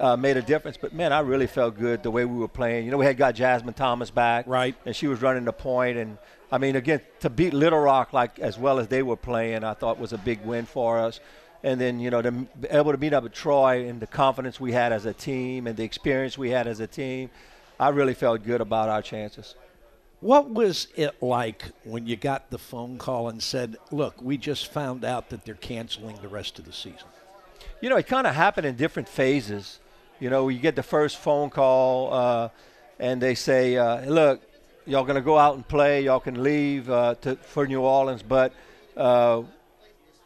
[0.01, 2.87] Uh, made a difference, but man, I really felt good the way we were playing.
[2.87, 4.75] You know, we had got Jasmine Thomas back, Right.
[4.87, 5.97] and she was running the point.
[5.97, 6.19] point and
[6.51, 9.75] I mean again to beat Little Rock like as well as they were playing I
[9.75, 11.21] thought was a big win for us
[11.63, 14.59] and then you know to be able to meet up with Troy and the confidence
[14.59, 17.31] we had as a team and the experience we had as a team
[17.79, 19.55] I really felt good about our chances
[20.21, 24.73] What was it like when you got the phone call and said, "Look, we just
[24.73, 27.09] found out that they're canceling the rest of the season"?
[27.83, 29.79] you know, it kind of happened in different phases.
[30.21, 32.49] You know, you get the first phone call, uh,
[32.99, 34.43] and they say, uh, "Look,
[34.87, 36.05] y'all going to go out and play.
[36.05, 38.53] Y'all can leave uh, to, for New Orleans, but
[38.99, 39.43] uh,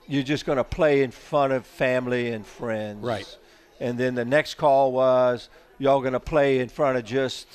[0.09, 3.39] you're just going to play in front of family and friends." Right.
[3.79, 7.47] And then the next call was, "Y'all going to play in front of just,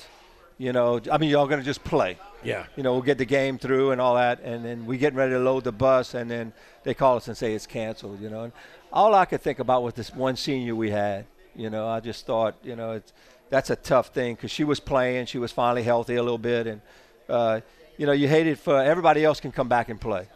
[0.58, 2.67] you know, I mean, y'all going to just play." Yeah.
[2.78, 5.34] you know, we'll get the game through and all that, and then we getting ready
[5.34, 8.21] to load the bus, and then they call us and say it's canceled.
[8.21, 8.54] You know, and
[8.93, 11.25] all I could think about was this one senior we had.
[11.60, 13.12] You know, I just thought, you know, it's
[13.50, 16.67] that's a tough thing because she was playing, she was finally healthy a little bit,
[16.67, 16.82] and
[17.28, 17.60] uh,
[17.98, 20.28] you know, you hate it for everybody else can come back and play,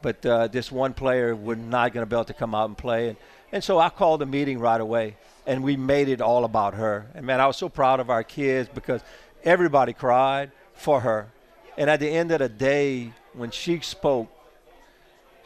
[0.00, 2.78] but uh, this one player was not going to be able to come out and
[2.78, 3.16] play, and
[3.50, 7.06] and so I called a meeting right away, and we made it all about her.
[7.16, 9.00] And man, I was so proud of our kids because
[9.42, 11.32] everybody cried for her.
[11.76, 14.28] And at the end of the day, when she spoke,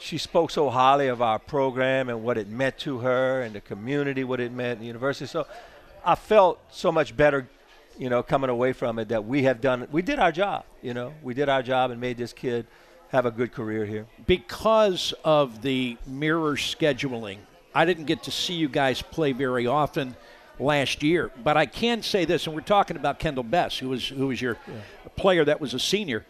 [0.04, 3.60] she spoke so highly of our program and what it meant to her and the
[3.62, 5.26] community, what it meant, in the university.
[5.26, 5.46] So
[6.04, 7.48] I felt so much better,
[7.98, 10.92] you know, coming away from it that we have done, we did our job, you
[10.92, 12.66] know, we did our job and made this kid
[13.08, 14.06] have a good career here.
[14.26, 17.38] because of the mirror scheduling,
[17.74, 20.16] I didn't get to see you guys play very often
[20.58, 21.30] last year.
[21.42, 24.40] But I can say this, and we're talking about Kendall Bess, who was who was
[24.40, 24.58] your
[25.16, 26.26] player that was a senior.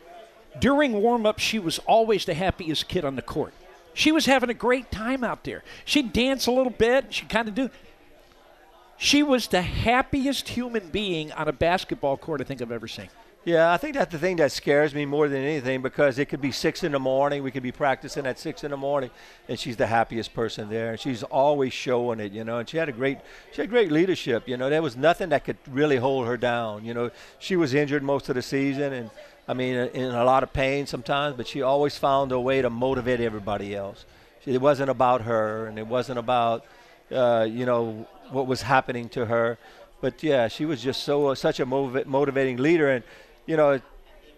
[0.61, 3.53] During warm up, she was always the happiest kid on the court.
[3.95, 5.63] She was having a great time out there.
[5.85, 7.15] She'd dance a little bit.
[7.15, 7.71] She kind of do.
[8.97, 13.09] She was the happiest human being on a basketball court I think I've ever seen.
[13.45, 16.41] Yeah, I think that's the thing that scares me more than anything because it could
[16.41, 17.43] be six in the morning.
[17.43, 19.11] We could be practicing at six in the morning,
[19.51, 22.59] and she's the happiest person there, and she's always showing it, you know.
[22.59, 23.19] And she had a great,
[23.53, 24.71] she had great leadership, you know.
[24.71, 27.11] There was nothing that could really hold her down, you know.
[27.39, 29.11] She was injured most of the season, and
[29.47, 32.71] I mean, in a lot of pain sometimes, but she always found a way to
[32.71, 34.07] motivate everybody else.
[34.47, 36.65] It wasn't about her, and it wasn't about,
[37.11, 39.59] uh, you know, what was happening to her.
[40.01, 43.05] But yeah, she was just so such a motiva- motivating leader, and
[43.47, 43.81] you know,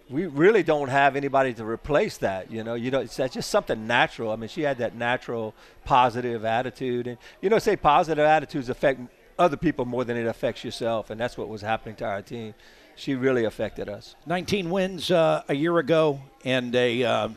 [0.09, 2.51] we really don't have anybody to replace that.
[2.51, 4.31] You know, you know, it's that's just something natural.
[4.31, 9.01] I mean, she had that natural positive attitude, and you know, say positive attitudes affect
[9.39, 12.55] other people more than it affects yourself, and that's what was happening to our team.
[12.97, 14.17] She really affected us.
[14.25, 17.29] 19 wins uh, a year ago and a, uh,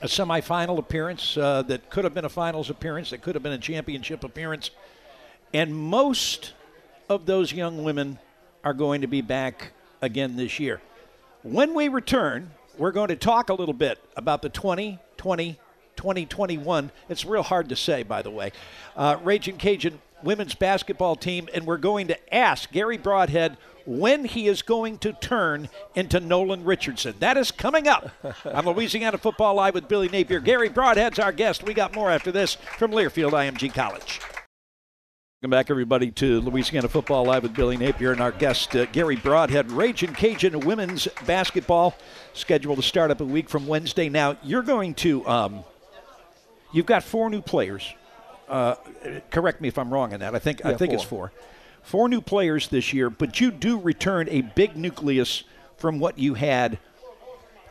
[0.00, 3.52] a semifinal appearance uh, that could have been a finals appearance, that could have been
[3.52, 4.70] a championship appearance.
[5.52, 6.52] And most
[7.08, 8.20] of those young women
[8.62, 10.80] are going to be back again this year.
[11.42, 15.58] When we return, we're going to talk a little bit about the 2020
[15.96, 16.90] 2021.
[17.08, 18.52] It's real hard to say, by the way.
[18.96, 23.56] Uh, Ragin' Cajun women's basketball team, and we're going to ask Garry Brodhead
[23.86, 27.14] when he is going to turn into Nolan Richardson.
[27.20, 28.10] That is coming up
[28.44, 30.40] on Louisiana Football Live with Billy Napier.
[30.40, 31.62] Garry Brodhead's our guest.
[31.64, 34.20] We got more after this from Learfield IMG College.
[35.42, 39.16] Welcome back, everybody, to Louisiana Football Live with Billy Napier and our guest, uh, Garry
[39.18, 39.76] Brodhead.
[39.76, 41.94] Ragin' Cajun women's basketball
[42.32, 44.08] scheduled to start up a week from Wednesday.
[44.08, 45.64] Now, you're going to, um,
[46.72, 47.92] you've got four new players.
[48.48, 48.76] Uh,
[49.30, 50.34] correct me if I'm wrong on that.
[50.34, 50.96] I think Yeah, I think four.
[50.96, 51.32] it's four.
[51.84, 55.44] Four new players this year, but you do return a big nucleus
[55.76, 56.78] from what you had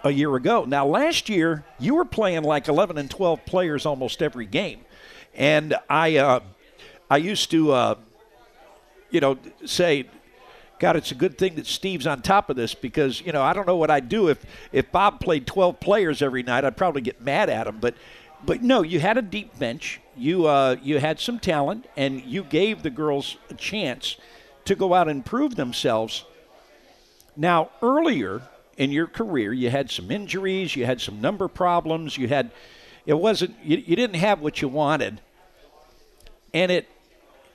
[0.04, 0.66] a year ago.
[0.66, 4.82] Now, last year you were playing like 11 and 12 players almost every game,
[5.34, 6.42] and I uh,
[7.10, 7.96] I used to uh,
[9.10, 10.08] you know say.
[10.80, 13.54] God, it's a good thing that Steve's on top of this because you know I
[13.54, 16.66] don't know what I'd do if if Bob played 12 players every night.
[16.66, 17.78] I'd probably get mad at him.
[17.80, 17.96] But
[18.46, 20.02] but no, you had a deep bench.
[20.16, 24.18] You uh, you had some talent, and you gave the girls a chance
[24.66, 26.26] to go out and prove themselves.
[27.36, 28.44] Now, earlier
[28.78, 32.52] in your career, you had some injuries, you had some number problems, you had
[33.06, 35.20] it wasn't you, you didn't have what you wanted,
[36.54, 36.88] and it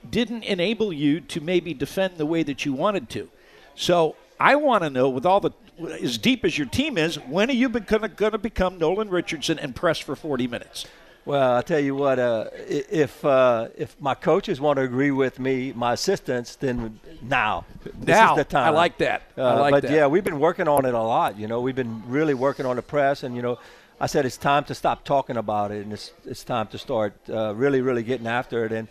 [0.09, 3.29] didn't enable you to maybe defend the way that you wanted to.
[3.75, 5.53] So I want to know, with all the
[6.01, 9.75] as deep as your team is, when are you going to become Nolan Richardson and
[9.77, 10.87] press for 40 minutes?
[11.29, 15.39] Well, I tell you what, uh, if uh, if my coaches want to agree with
[15.39, 18.65] me, my assistants, then now, this now, is the time.
[18.65, 19.25] I like that.
[19.37, 19.93] I Uh, like but that.
[19.93, 21.39] yeah, we've been working on it a lot.
[21.39, 23.59] You know, we've been really working on the press, and you know,
[24.01, 27.13] I said it's time to stop talking about it, and it's it's time to start
[27.29, 28.73] uh, really, really getting after it.
[28.73, 28.89] And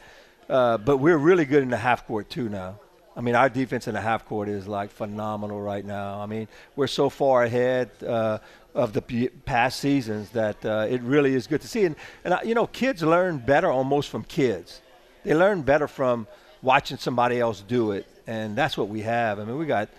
[0.47, 2.75] uh, but we're really good in the half court too now.
[3.15, 6.21] I mean, our defense in the half court is like phenomenal right now.
[6.21, 8.37] I mean, we're so far ahead uh,
[8.77, 11.83] of the past seasons that uh, it really is good to see.
[11.83, 14.81] And, and you know, kids learn better almost from kids.
[15.23, 16.27] They learn better from
[16.61, 19.39] watching somebody else do it, and that's what we have.
[19.39, 19.89] I mean, we got,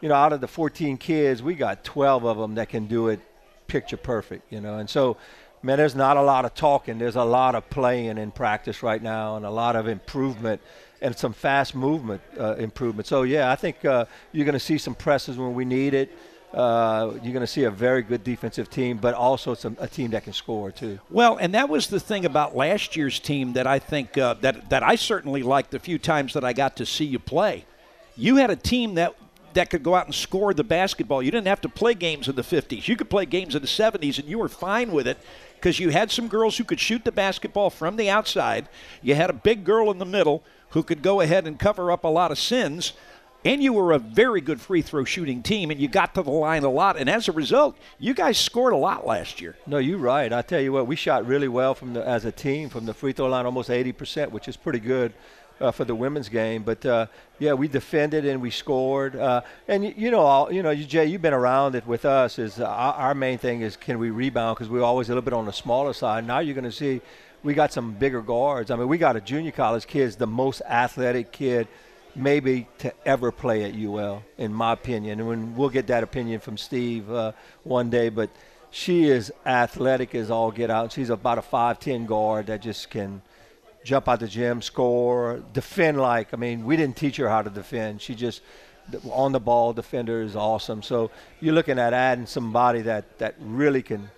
[0.00, 3.08] you know, out of the 14 kids, we got 12 of them that can do
[3.08, 3.20] it
[3.66, 4.78] picture perfect, you know.
[4.78, 5.16] And so,
[5.62, 6.96] man, there's not a lot of talking.
[6.96, 10.62] There's a lot of playing in practice right now, and a lot of improvement
[11.00, 13.08] and some fast movement uh, improvement.
[13.08, 16.10] So yeah, I think uh, you're going to see some presses when we need it.
[16.52, 20.10] Uh, you're going to see a very good defensive team, but also some, a team
[20.12, 20.98] that can score too.
[21.10, 24.70] Well, and that was the thing about last year's team that I think uh, that
[24.70, 27.66] that I certainly liked the few times that I got to see you play.
[28.16, 29.14] You had a team that
[29.54, 31.22] that could go out and score the basketball.
[31.22, 32.86] You didn't have to play games in the 50s.
[32.86, 35.18] You could play games in the 70s, and you were fine with it
[35.56, 38.68] because you had some girls who could shoot the basketball from the outside.
[39.02, 42.04] You had a big girl in the middle who could go ahead and cover up
[42.04, 42.92] a lot of sins.
[43.44, 46.30] And you were a very good free throw shooting team, and you got to the
[46.30, 46.96] line a lot.
[46.96, 49.56] And as a result, you guys scored a lot last year.
[49.66, 50.32] No, you're right.
[50.32, 52.92] I tell you what, we shot really well from the as a team from the
[52.94, 55.12] free throw line, almost 80%, which is pretty good
[55.60, 56.64] uh, for the women's game.
[56.64, 57.06] But uh,
[57.38, 59.14] yeah, we defended and we scored.
[59.14, 62.04] Uh, and y- you know, all, you know, you, Jay, you've been around it with
[62.04, 62.40] us.
[62.40, 65.22] Is uh, our, our main thing is can we rebound because we're always a little
[65.22, 66.26] bit on the smaller side.
[66.26, 67.00] Now you're going to see
[67.44, 68.72] we got some bigger guards.
[68.72, 71.68] I mean, we got a junior college kid, the most athletic kid
[72.14, 75.20] maybe to ever play at UL, in my opinion.
[75.20, 78.30] And we'll get that opinion from Steve uh, one day, but
[78.70, 80.92] she is athletic as all get out.
[80.92, 83.22] She's about a 5'10 guard that just can
[83.84, 86.34] jump out the gym, score, defend like.
[86.34, 88.02] I mean, we didn't teach her how to defend.
[88.02, 88.42] She just
[89.10, 90.82] on the ball defender is awesome.
[90.82, 94.10] So you're looking at adding somebody that that really can,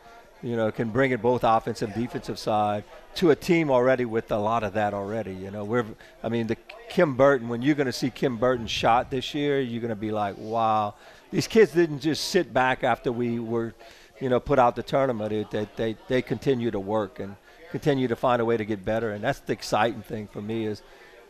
[0.43, 2.85] you know, can bring it both offensive and defensive side
[3.17, 5.35] to a team already with a lot of that already.
[5.35, 5.87] You know, we're
[6.23, 6.57] I mean the
[6.91, 7.49] Kim Burton.
[7.49, 10.37] When you're going to see Kim Burton shot this year, you're going to be like,
[10.37, 10.95] wow,
[11.31, 13.73] these kids didn't just sit back after we were,
[14.21, 15.33] you know, put out the tournament.
[15.33, 17.37] It, they, they they continue to work and
[17.71, 20.67] continue to find a way to get better, and that's the exciting thing for me
[20.67, 20.83] is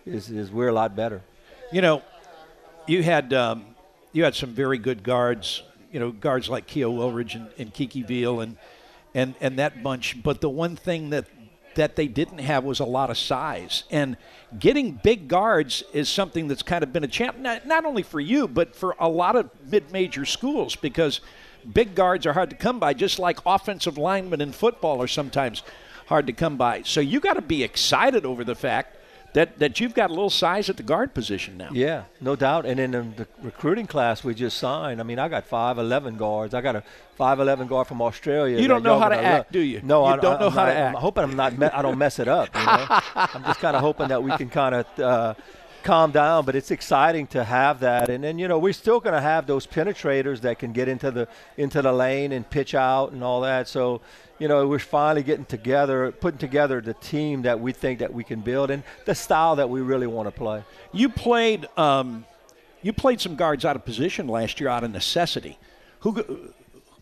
[0.06, 1.20] is is we're a lot better.
[1.70, 2.02] You know,
[2.86, 3.66] you had um,
[4.12, 5.62] you had some very good guards.
[5.92, 8.56] You know, guards like Keo Wilridge and, and Kiki Veal and
[9.14, 10.22] and and that bunch.
[10.22, 11.26] But the one thing that
[11.74, 13.84] that they didn't have was a lot of size.
[13.90, 14.16] And
[14.58, 18.20] getting big guards is something that's kind of been a champ, not, not only for
[18.20, 21.20] you, but for a lot of mid-major schools because
[21.72, 25.62] big guards are hard to come by, just like offensive linemen in football are sometimes
[26.06, 26.82] hard to come by.
[26.82, 28.96] So you got to be excited over the fact
[29.32, 31.70] that that you've got a little size at the guard position now.
[31.72, 32.66] Yeah, no doubt.
[32.66, 36.54] And in the recruiting class we just signed, I mean, I got five eleven guards.
[36.54, 36.82] I got a
[37.16, 38.58] five eleven guard from Australia.
[38.60, 39.80] You don't know how to act, do you?
[39.82, 40.96] No, you I don't I, know I'm how not, to act.
[40.96, 41.58] I'm hoping I'm not.
[41.58, 42.54] Me- I don't mess it up.
[42.54, 42.86] You know?
[43.14, 44.98] I'm just kind of hoping that we can kind of.
[44.98, 45.34] Uh,
[45.82, 49.14] calm down but it's exciting to have that and then you know we're still going
[49.14, 53.12] to have those penetrators that can get into the into the lane and pitch out
[53.12, 54.00] and all that so
[54.40, 58.24] you know, we're finally getting together, putting together the team that we think that we
[58.24, 60.64] can build and the style that we really want to play.
[60.92, 62.24] You played, um,
[62.80, 65.58] you played some guards out of position last year out of necessity.
[66.00, 66.24] Who,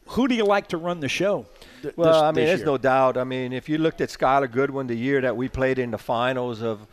[0.07, 1.47] who do you like to run the show?
[1.83, 3.17] Th- well, this, I mean, there's no doubt.
[3.17, 5.99] I mean, if you looked at Skylar Goodwin the year that we played in the
[5.99, 6.89] finals of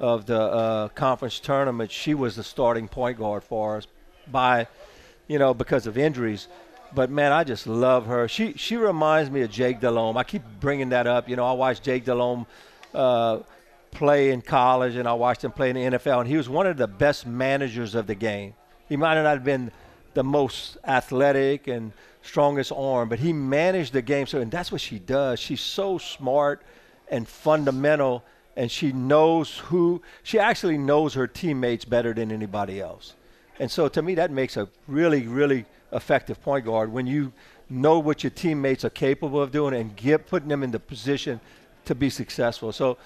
[0.00, 3.86] of the uh, conference tournament, she was the starting point guard for us
[4.26, 4.66] by,
[5.28, 6.48] you know, because of injuries
[6.92, 8.28] but man, I just love her.
[8.28, 10.16] She she reminds me of Jake Delhomme.
[10.16, 11.28] I keep bringing that up.
[11.28, 12.46] You know, I watched Jake Delhomme
[12.94, 13.40] uh,
[13.90, 16.66] play in college, and I watched him play in the NFL, and he was one
[16.66, 18.54] of the best managers of the game.
[18.88, 19.70] He might not have been
[20.14, 24.26] the most athletic and strongest arm, but he managed the game.
[24.26, 25.38] So, and that's what she does.
[25.38, 26.62] She's so smart
[27.08, 28.24] and fundamental,
[28.56, 30.02] and she knows who.
[30.22, 33.14] She actually knows her teammates better than anybody else.
[33.58, 37.32] And so, to me, that makes a really, really effective point guard when you
[37.68, 41.40] know what your teammates are capable of doing and get putting them in the position
[41.84, 42.72] to be successful.
[42.72, 42.98] So,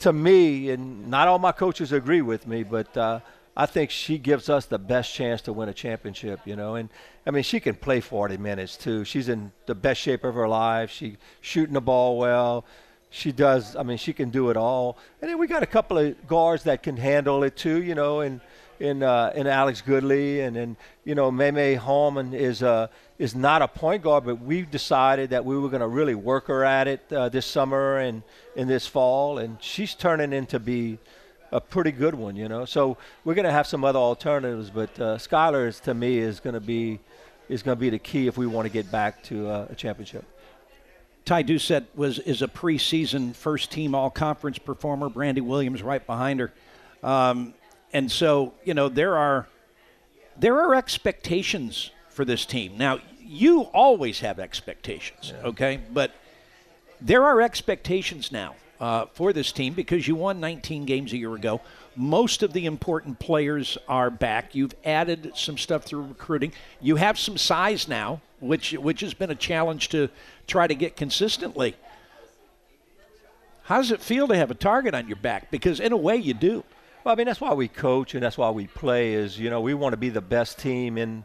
[0.00, 3.20] to me, and not all my coaches agree with me, but uh,
[3.56, 6.40] I think she gives us the best chance to win a championship.
[6.44, 6.88] You know, and
[7.26, 9.04] I mean, she can play 40 minutes too.
[9.04, 10.90] She's in the best shape of her life.
[10.90, 12.64] She shooting the ball well.
[13.12, 13.76] She does.
[13.76, 14.96] I mean, she can do it all.
[15.20, 17.82] And then we got a couple of guards that can handle it too.
[17.82, 18.40] You know, and
[18.80, 23.62] in uh, in Alex Goodley, and then you know Maymay Holman is uh, is not
[23.62, 26.88] a point guard, but we decided that we were going to really work her at
[26.88, 28.22] it uh, this summer and
[28.56, 30.98] in this fall, and she's turning into be
[31.52, 32.64] a pretty good one, you know.
[32.64, 36.40] So we're going to have some other alternatives, but uh, Skylar is to me is
[36.40, 36.98] going to be
[37.48, 39.74] is going to be the key if we want to get back to uh, a
[39.74, 40.24] championship.
[41.24, 45.08] Ty Doucette was is a preseason first team all conference performer.
[45.08, 46.52] Brandy Williams right behind her.
[47.02, 47.54] Um,
[47.92, 49.46] and so you know there are
[50.36, 52.76] there are expectations for this team.
[52.76, 55.48] Now you always have expectations, yeah.
[55.48, 55.80] okay?
[55.92, 56.12] But
[57.00, 61.34] there are expectations now uh, for this team because you won 19 games a year
[61.34, 61.60] ago.
[61.94, 64.54] Most of the important players are back.
[64.54, 66.52] You've added some stuff through recruiting.
[66.80, 70.08] You have some size now, which which has been a challenge to
[70.46, 71.76] try to get consistently.
[73.64, 75.50] How does it feel to have a target on your back?
[75.50, 76.64] Because in a way, you do.
[77.04, 79.14] Well, I mean, that's why we coach and that's why we play.
[79.14, 81.24] Is you know we want to be the best team in.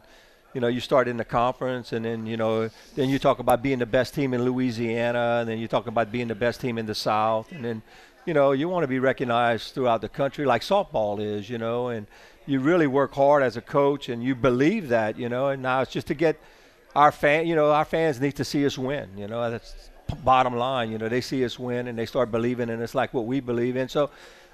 [0.54, 3.62] You know, you start in the conference, and then you know, then you talk about
[3.62, 6.78] being the best team in Louisiana, and then you talk about being the best team
[6.78, 7.82] in the South, and then,
[8.28, 11.88] you know, you want to be recognized throughout the country, like softball is, you know,
[11.88, 12.06] and
[12.44, 15.80] you really work hard as a coach, and you believe that, you know, and now
[15.80, 16.38] it's just to get
[16.94, 19.88] our fan, you know, our fans need to see us win, you know, that's
[20.24, 23.14] bottom line, you know, they see us win and they start believing, and it's like
[23.14, 24.10] what we believe in, so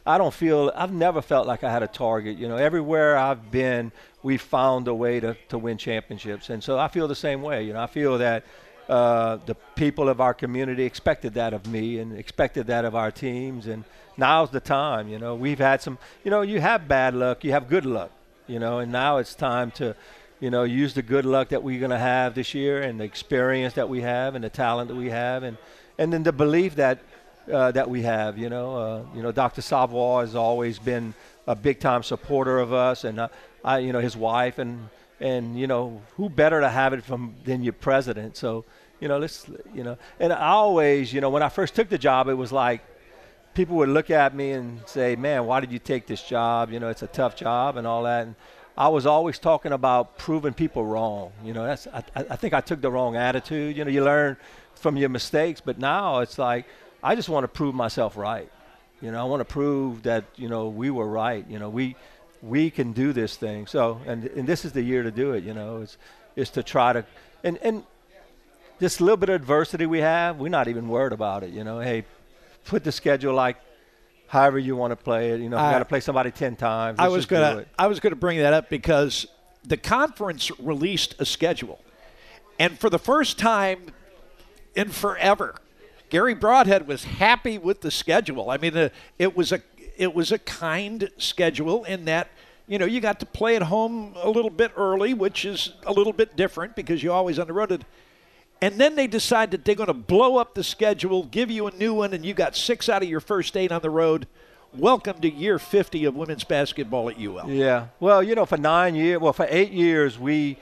[0.07, 2.39] I don't feel I've never felt like I had a target.
[2.39, 3.91] You know, everywhere I've been,
[4.23, 7.65] we found a way to, to win championships, and so I feel the same way.
[7.65, 8.45] You know, I feel that
[8.89, 13.11] uh, the people of our community expected that of me and expected that of our
[13.11, 13.85] teams, and
[14.17, 15.09] now's the time.
[15.09, 15.99] You know, we've had some.
[16.23, 18.11] You know, you have bad luck, you have good luck.
[18.47, 19.97] You know, and now it's time to.
[20.41, 23.05] You know, use the good luck that we're going to have this year, and the
[23.05, 25.57] experience that we have, and the talent that we have, and
[25.97, 26.99] and then the belief that
[27.51, 28.37] uh, that we have.
[28.37, 29.63] You know, uh, you know, Dr.
[29.63, 31.15] Savoie has always been
[31.47, 33.29] a big time supporter of us, and
[33.65, 34.89] I, you know, his wife, and
[35.21, 38.37] and you know, who better to have it from than your president?
[38.37, 38.65] So,
[39.01, 41.99] you know, let's, you know, and I always, you know, when I first took the
[41.99, 42.83] job, it was like
[43.55, 46.73] people would look at me and say, "Man, why did you take this job?
[46.73, 48.35] You know, it's a tough job and all that." And
[48.77, 51.33] I was always talking about proving people wrong.
[51.45, 53.77] You know, that's I, I think I took the wrong attitude.
[53.77, 54.37] You know, you learn
[54.75, 56.67] from your mistakes, but now it's like
[57.03, 58.51] I just want to prove myself right.
[59.01, 61.45] You know, I want to prove that you know we were right.
[61.49, 61.97] You know, we
[62.45, 63.67] we can do this thing.
[63.67, 65.45] So, and and this is the year to do it.
[65.45, 65.97] You know, it's
[66.37, 67.05] is to try to
[67.43, 67.85] and and
[68.79, 71.51] this little bit of adversity we have, we're not even worried about it.
[71.51, 72.05] You know, hey,
[72.65, 73.57] put the schedule like
[74.27, 75.41] however you want to play it.
[75.41, 76.99] You know, you got to play somebody ten times.
[76.99, 79.27] I was gonna I was gonna bring that up because
[79.65, 81.81] the conference released a schedule,
[82.59, 83.87] and for the first time
[84.75, 85.55] in forever,
[86.11, 88.51] Garry Brodhead was happy with the schedule.
[88.51, 88.89] I mean, uh,
[89.19, 89.63] it was a
[89.97, 92.29] it was a kind schedule in that
[92.67, 95.93] you know you got to play at home a little bit early, which is a
[95.93, 97.85] little bit different because you always on the road.
[98.63, 101.71] And then they decide that they're going to blow up the schedule, give you a
[101.73, 104.27] new one, and you got six out of your first eight on the road.
[104.73, 107.51] welcome to year 50 of women's basketball at UL.
[107.51, 107.89] Yeah.
[108.01, 110.57] Well, you know, for nine years, well, for eight years, we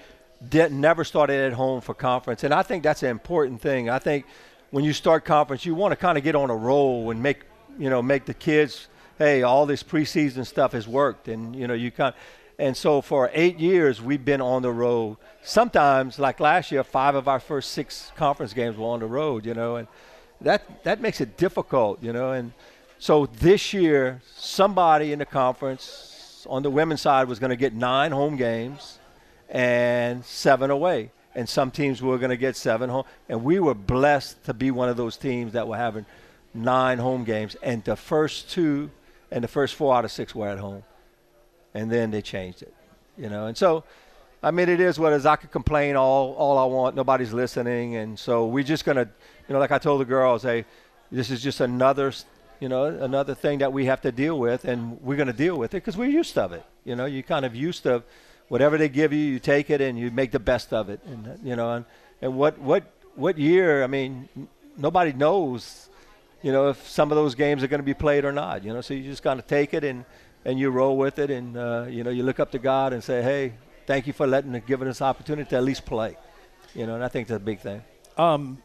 [0.48, 3.88] did never started at home for conference, and I think that's an important thing.
[3.88, 4.26] I think
[4.70, 7.44] when you start conference, you want to kind of get on a roll and make
[7.78, 11.74] you know make the kids, hey, all this preseason stuff has worked, and you know
[11.74, 12.14] you kind.
[12.58, 15.16] And so for eight years, we've been on the road.
[15.42, 19.46] Sometimes, like last year, five of our first six conference games were on the road.
[19.46, 19.88] You know, and
[20.40, 22.02] that that makes it difficult.
[22.02, 22.52] You know, and
[22.98, 27.74] so this year, somebody in the conference on the women's side was going to get
[27.74, 28.98] nine home games
[29.48, 31.10] and seven away.
[31.34, 33.04] And some teams were going to get seven home.
[33.28, 36.04] And we were blessed to be one of those teams that were having
[36.52, 37.56] nine home games.
[37.62, 38.90] And the first two
[39.32, 40.84] and the first four out of six were at home.
[41.74, 42.74] And then they changed it,
[43.16, 43.46] you know.
[43.46, 43.84] And so,
[44.42, 45.26] I mean, it is what it is.
[45.26, 46.94] I could complain all, all I want.
[46.94, 47.96] Nobody's listening.
[47.96, 49.08] And so we're just to,
[49.48, 50.66] you know, like I told the girls, hey,
[51.10, 52.12] this is just another
[52.62, 55.74] you know, another thing that we have to deal with, and we're to deal with
[55.74, 56.64] it because we're used to it.
[56.84, 58.04] You know, you're kind of used to
[58.46, 61.00] whatever they give you, you take it and you make the best of it.
[61.04, 61.84] And you know, and,
[62.20, 62.84] and what what
[63.16, 63.82] what year?
[63.82, 64.28] I mean,
[64.76, 65.88] nobody knows,
[66.42, 68.64] you know, if some of those games are going to be played or not.
[68.64, 70.04] You know, so you just kind of take it and
[70.44, 73.02] and you roll with it, and uh, you know, you look up to God and
[73.02, 73.54] say, hey,
[73.86, 76.16] thank you for letting and giving us opportunity to at least play.
[76.74, 77.82] You know, and I think that's a big thing.
[78.16, 78.62] Um,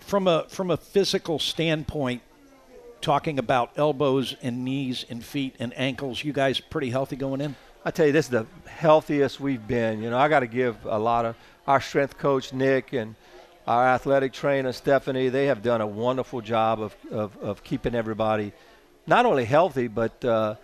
[0.00, 2.22] from a from a physical standpoint,
[3.00, 7.54] talking about elbows and knees and feet and ankles, you guys pretty healthy going in.
[7.84, 10.02] I tell you, this is the healthiest we've been.
[10.02, 11.36] You know, I got to give a lot of
[11.66, 13.14] our strength coach Nick and
[13.66, 15.28] our athletic trainer Stephanie.
[15.28, 18.52] They have done a wonderful job of of, of keeping everybody
[19.06, 20.54] not only healthy but uh,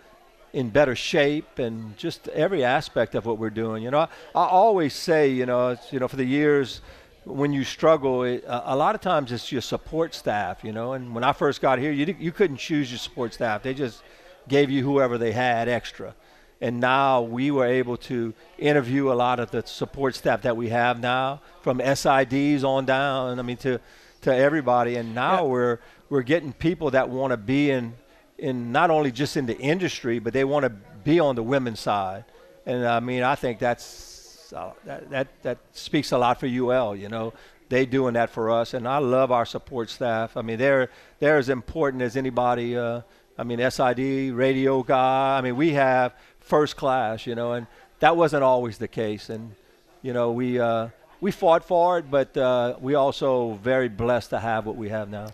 [0.53, 3.83] in better shape and just every aspect of what we're doing.
[3.83, 6.81] You know, I, I always say, you know, you know, for the years
[7.25, 10.93] when you struggle, it, a lot of times it's your support staff, you know.
[10.93, 14.01] And when I first got here, you you couldn't choose your support staff; they just
[14.47, 16.15] gave you whoever they had extra.
[16.61, 20.69] And now we were able to interview a lot of the support staff that we
[20.69, 23.39] have now, from SIDs on down.
[23.39, 23.79] I mean, to
[24.21, 24.95] to everybody.
[24.95, 25.51] And now yeah.
[25.51, 25.79] we're
[26.09, 27.93] we're getting people that want to be in
[28.37, 30.69] in not only just in the industry, but they want to
[31.03, 32.25] be on the women's side.
[32.65, 36.95] And I mean, I think that's uh, that, that that speaks a lot for UL.
[36.95, 37.33] You know,
[37.69, 40.35] they doing that for us, and I love our support staff.
[40.35, 40.89] I mean, they're
[41.19, 42.77] they're as important as anybody.
[42.77, 43.01] Uh,
[43.37, 45.37] I mean, SID, radio guy.
[45.37, 46.13] I mean, we have
[46.49, 47.25] first class.
[47.25, 47.67] You know, and
[47.99, 49.29] that wasn't always the case.
[49.29, 49.55] And
[50.01, 50.89] you know, we uh,
[51.21, 55.09] we fought for it, but uh, we also very blessed to have what we have
[55.09, 55.27] now.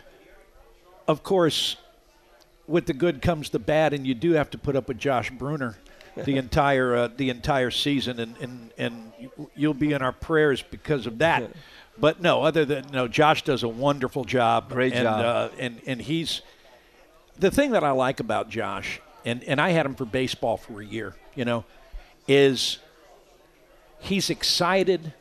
[1.07, 1.77] Of course,
[2.67, 5.29] with the good comes the bad, and you do have to put up with Josh
[5.29, 5.77] Bruner
[6.15, 9.13] the entire uh, the entire season, and, and and
[9.55, 11.51] you'll be in our prayers because of that.
[11.97, 14.69] But no, other than no, Josh does a wonderful job.
[14.69, 15.25] Great and, job.
[15.25, 16.41] Uh, and and he's
[17.39, 20.81] the thing that I like about Josh, and and I had him for baseball for
[20.81, 21.15] a year.
[21.35, 21.65] You know,
[22.27, 22.79] is
[23.99, 25.13] he's excited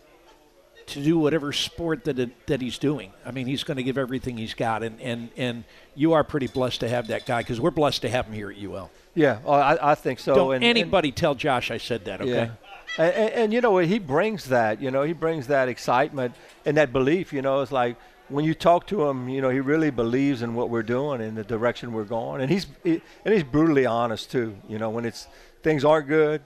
[0.86, 3.12] to do whatever sport that it, that he's doing.
[3.24, 6.46] I mean, he's going to give everything he's got, and and and you are pretty
[6.46, 8.90] blessed to have that guy because we're blessed to have him here at UL.
[9.14, 10.34] Yeah, I, I think so.
[10.34, 12.30] Don't and, anybody and, tell Josh I said that, okay?
[12.30, 12.50] Yeah.
[12.96, 16.34] And, and, and, you know, he brings that, you know, he brings that excitement
[16.64, 17.96] and that belief, you know, it's like
[18.29, 21.37] when you talk to him, you know, he really believes in what we're doing and
[21.37, 22.41] the direction we're going.
[22.41, 25.29] And he's, he, and he's brutally honest too, you know, when it's,
[25.62, 26.43] things aren't good,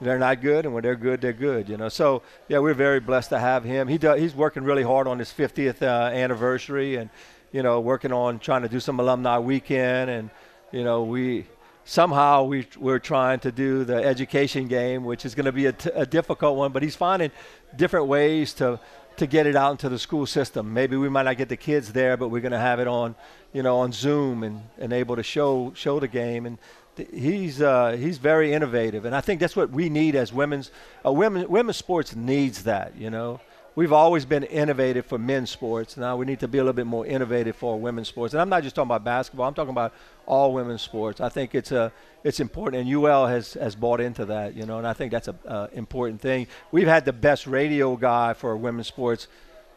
[0.00, 1.68] they're not good, and when they're good, they're good.
[1.68, 3.88] You know, so yeah, we're very blessed to have him.
[3.88, 7.10] He he's working really hard on his 50th uh, anniversary, and
[7.52, 10.30] you know, working on trying to do some alumni weekend, and
[10.70, 11.46] you know, we
[11.84, 15.72] somehow we, we're trying to do the education game, which is going to be a,
[15.72, 16.70] t- a difficult one.
[16.70, 17.32] But he's finding
[17.74, 18.78] different ways to
[19.18, 20.72] to get it out into the school system.
[20.72, 23.14] Maybe we might not get the kids there, but we're going to have it on,
[23.52, 26.46] you know, on Zoom and, and able to show show the game.
[26.46, 26.58] And
[26.96, 30.70] th- he's uh, he's very innovative, and I think that's what we need as women's
[31.04, 32.96] uh, women women's sports needs that.
[32.96, 33.40] You know,
[33.78, 35.96] we've always been innovative for men's sports.
[35.96, 38.34] Now we need to be a little bit more innovative for women's sports.
[38.34, 39.46] And I'm not just talking about basketball.
[39.46, 39.94] I'm talking about
[40.26, 41.20] all women's sports.
[41.20, 41.92] I think it's a
[42.24, 44.56] it's important, and UL has has bought into that.
[44.56, 46.48] You know, and I think that's a uh, important thing.
[46.72, 49.28] We've had the best radio guy for women's sports,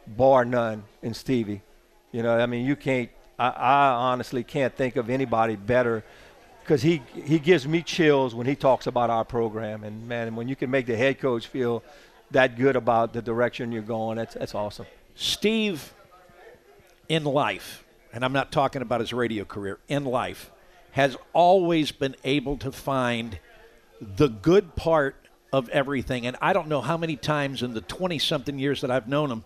[0.08, 1.62] bar none, in Stevie.
[2.12, 3.12] You know, I mean, you can't.
[3.38, 6.04] I, I honestly can't think of anybody better
[6.64, 9.84] because he he gives me chills when he talks about our program.
[9.84, 11.84] And man, when you can make the head coach feel
[12.32, 14.17] that good about the direction you're going.
[14.17, 14.86] That's that's awesome.
[15.15, 15.93] Steve,
[17.09, 20.51] in life, and I'm not talking about his radio career, in life,
[20.91, 23.39] has always been able to find
[23.99, 25.15] the good part
[25.53, 26.25] of everything.
[26.25, 29.29] And I don't know how many times in the 20 something years that I've known
[29.32, 29.43] him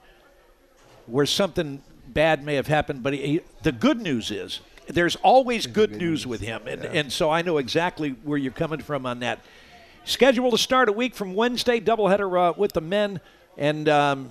[1.07, 5.91] where something bad may have happened, but he, the good news is there's always good,
[5.91, 9.39] news with him, and, and so I know exactly where you're coming from on that.
[10.08, 13.20] Scheduled to start a week from Wednesday, doubleheader uh, with the men,
[13.58, 14.30] and um,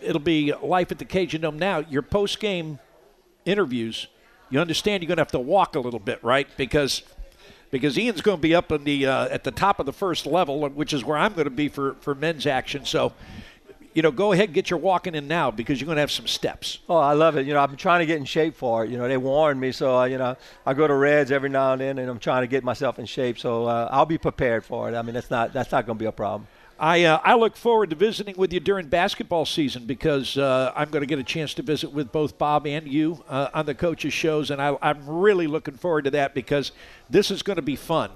[0.00, 1.58] it'll be life at the Cajun Dome.
[1.58, 2.78] Now, your post game
[3.44, 4.06] interviews,
[4.48, 6.48] you understand you're going to have to walk a little bit, right?
[6.56, 7.02] Because
[7.70, 10.24] because Ian's going to be up in the uh, at the top of the first
[10.24, 12.86] level, which is where I'm going to be for for men's action.
[12.86, 13.12] So,
[13.94, 16.10] you know, go ahead and get your walking in now because you're going to have
[16.10, 16.78] some steps.
[16.88, 17.46] Oh, I love it.
[17.46, 18.90] You know, I've been trying to get in shape for it.
[18.90, 21.72] You know, they warned me, so uh, you know, I go to Reds every now
[21.72, 23.38] and then, and I'm trying to get myself in shape.
[23.38, 24.94] So uh, I'll be prepared for it.
[24.94, 26.48] I mean, that's not that's not going to be a problem.
[26.78, 30.90] I uh, I look forward to visiting with you during basketball season because uh, I'm
[30.90, 33.74] going to get a chance to visit with both Bob and you uh, on the
[33.74, 36.72] coaches shows, and I, I'm really looking forward to that because
[37.08, 38.10] this is going to be fun.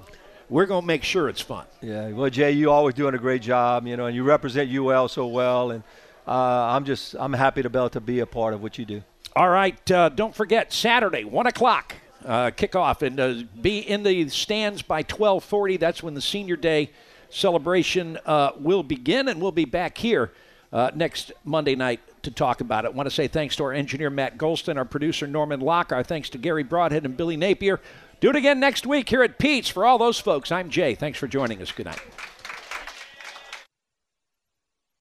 [0.49, 1.67] We're going to make sure it's fun.
[1.83, 2.11] Yeah.
[2.11, 3.87] Well, Jay, you always doing a great job.
[3.87, 5.83] You know, and you represent UL so well, and
[6.27, 8.85] uh, I'm just I'm happy to be able to be a part of what you
[8.85, 9.03] do.
[9.35, 11.95] All right, uh, don't forget Saturday, one o'clock
[12.25, 15.79] uh, kickoff, and uh, be in the stands by 12:40.
[15.79, 16.91] That's when the senior day
[17.29, 20.33] celebration uh, will begin, and we'll be back here
[20.73, 22.89] uh, next Monday night to talk about it.
[22.89, 26.03] I want to say thanks to our engineer Matt Golston, our producer Norman Locke, our
[26.03, 27.81] thanks to Garry Brodhead and Billy Napier.
[28.19, 29.69] Do it again next week here at Pete's.
[29.69, 30.95] For all those folks, I'm Jay.
[30.95, 31.71] Thanks for joining us.
[31.71, 32.01] Good night.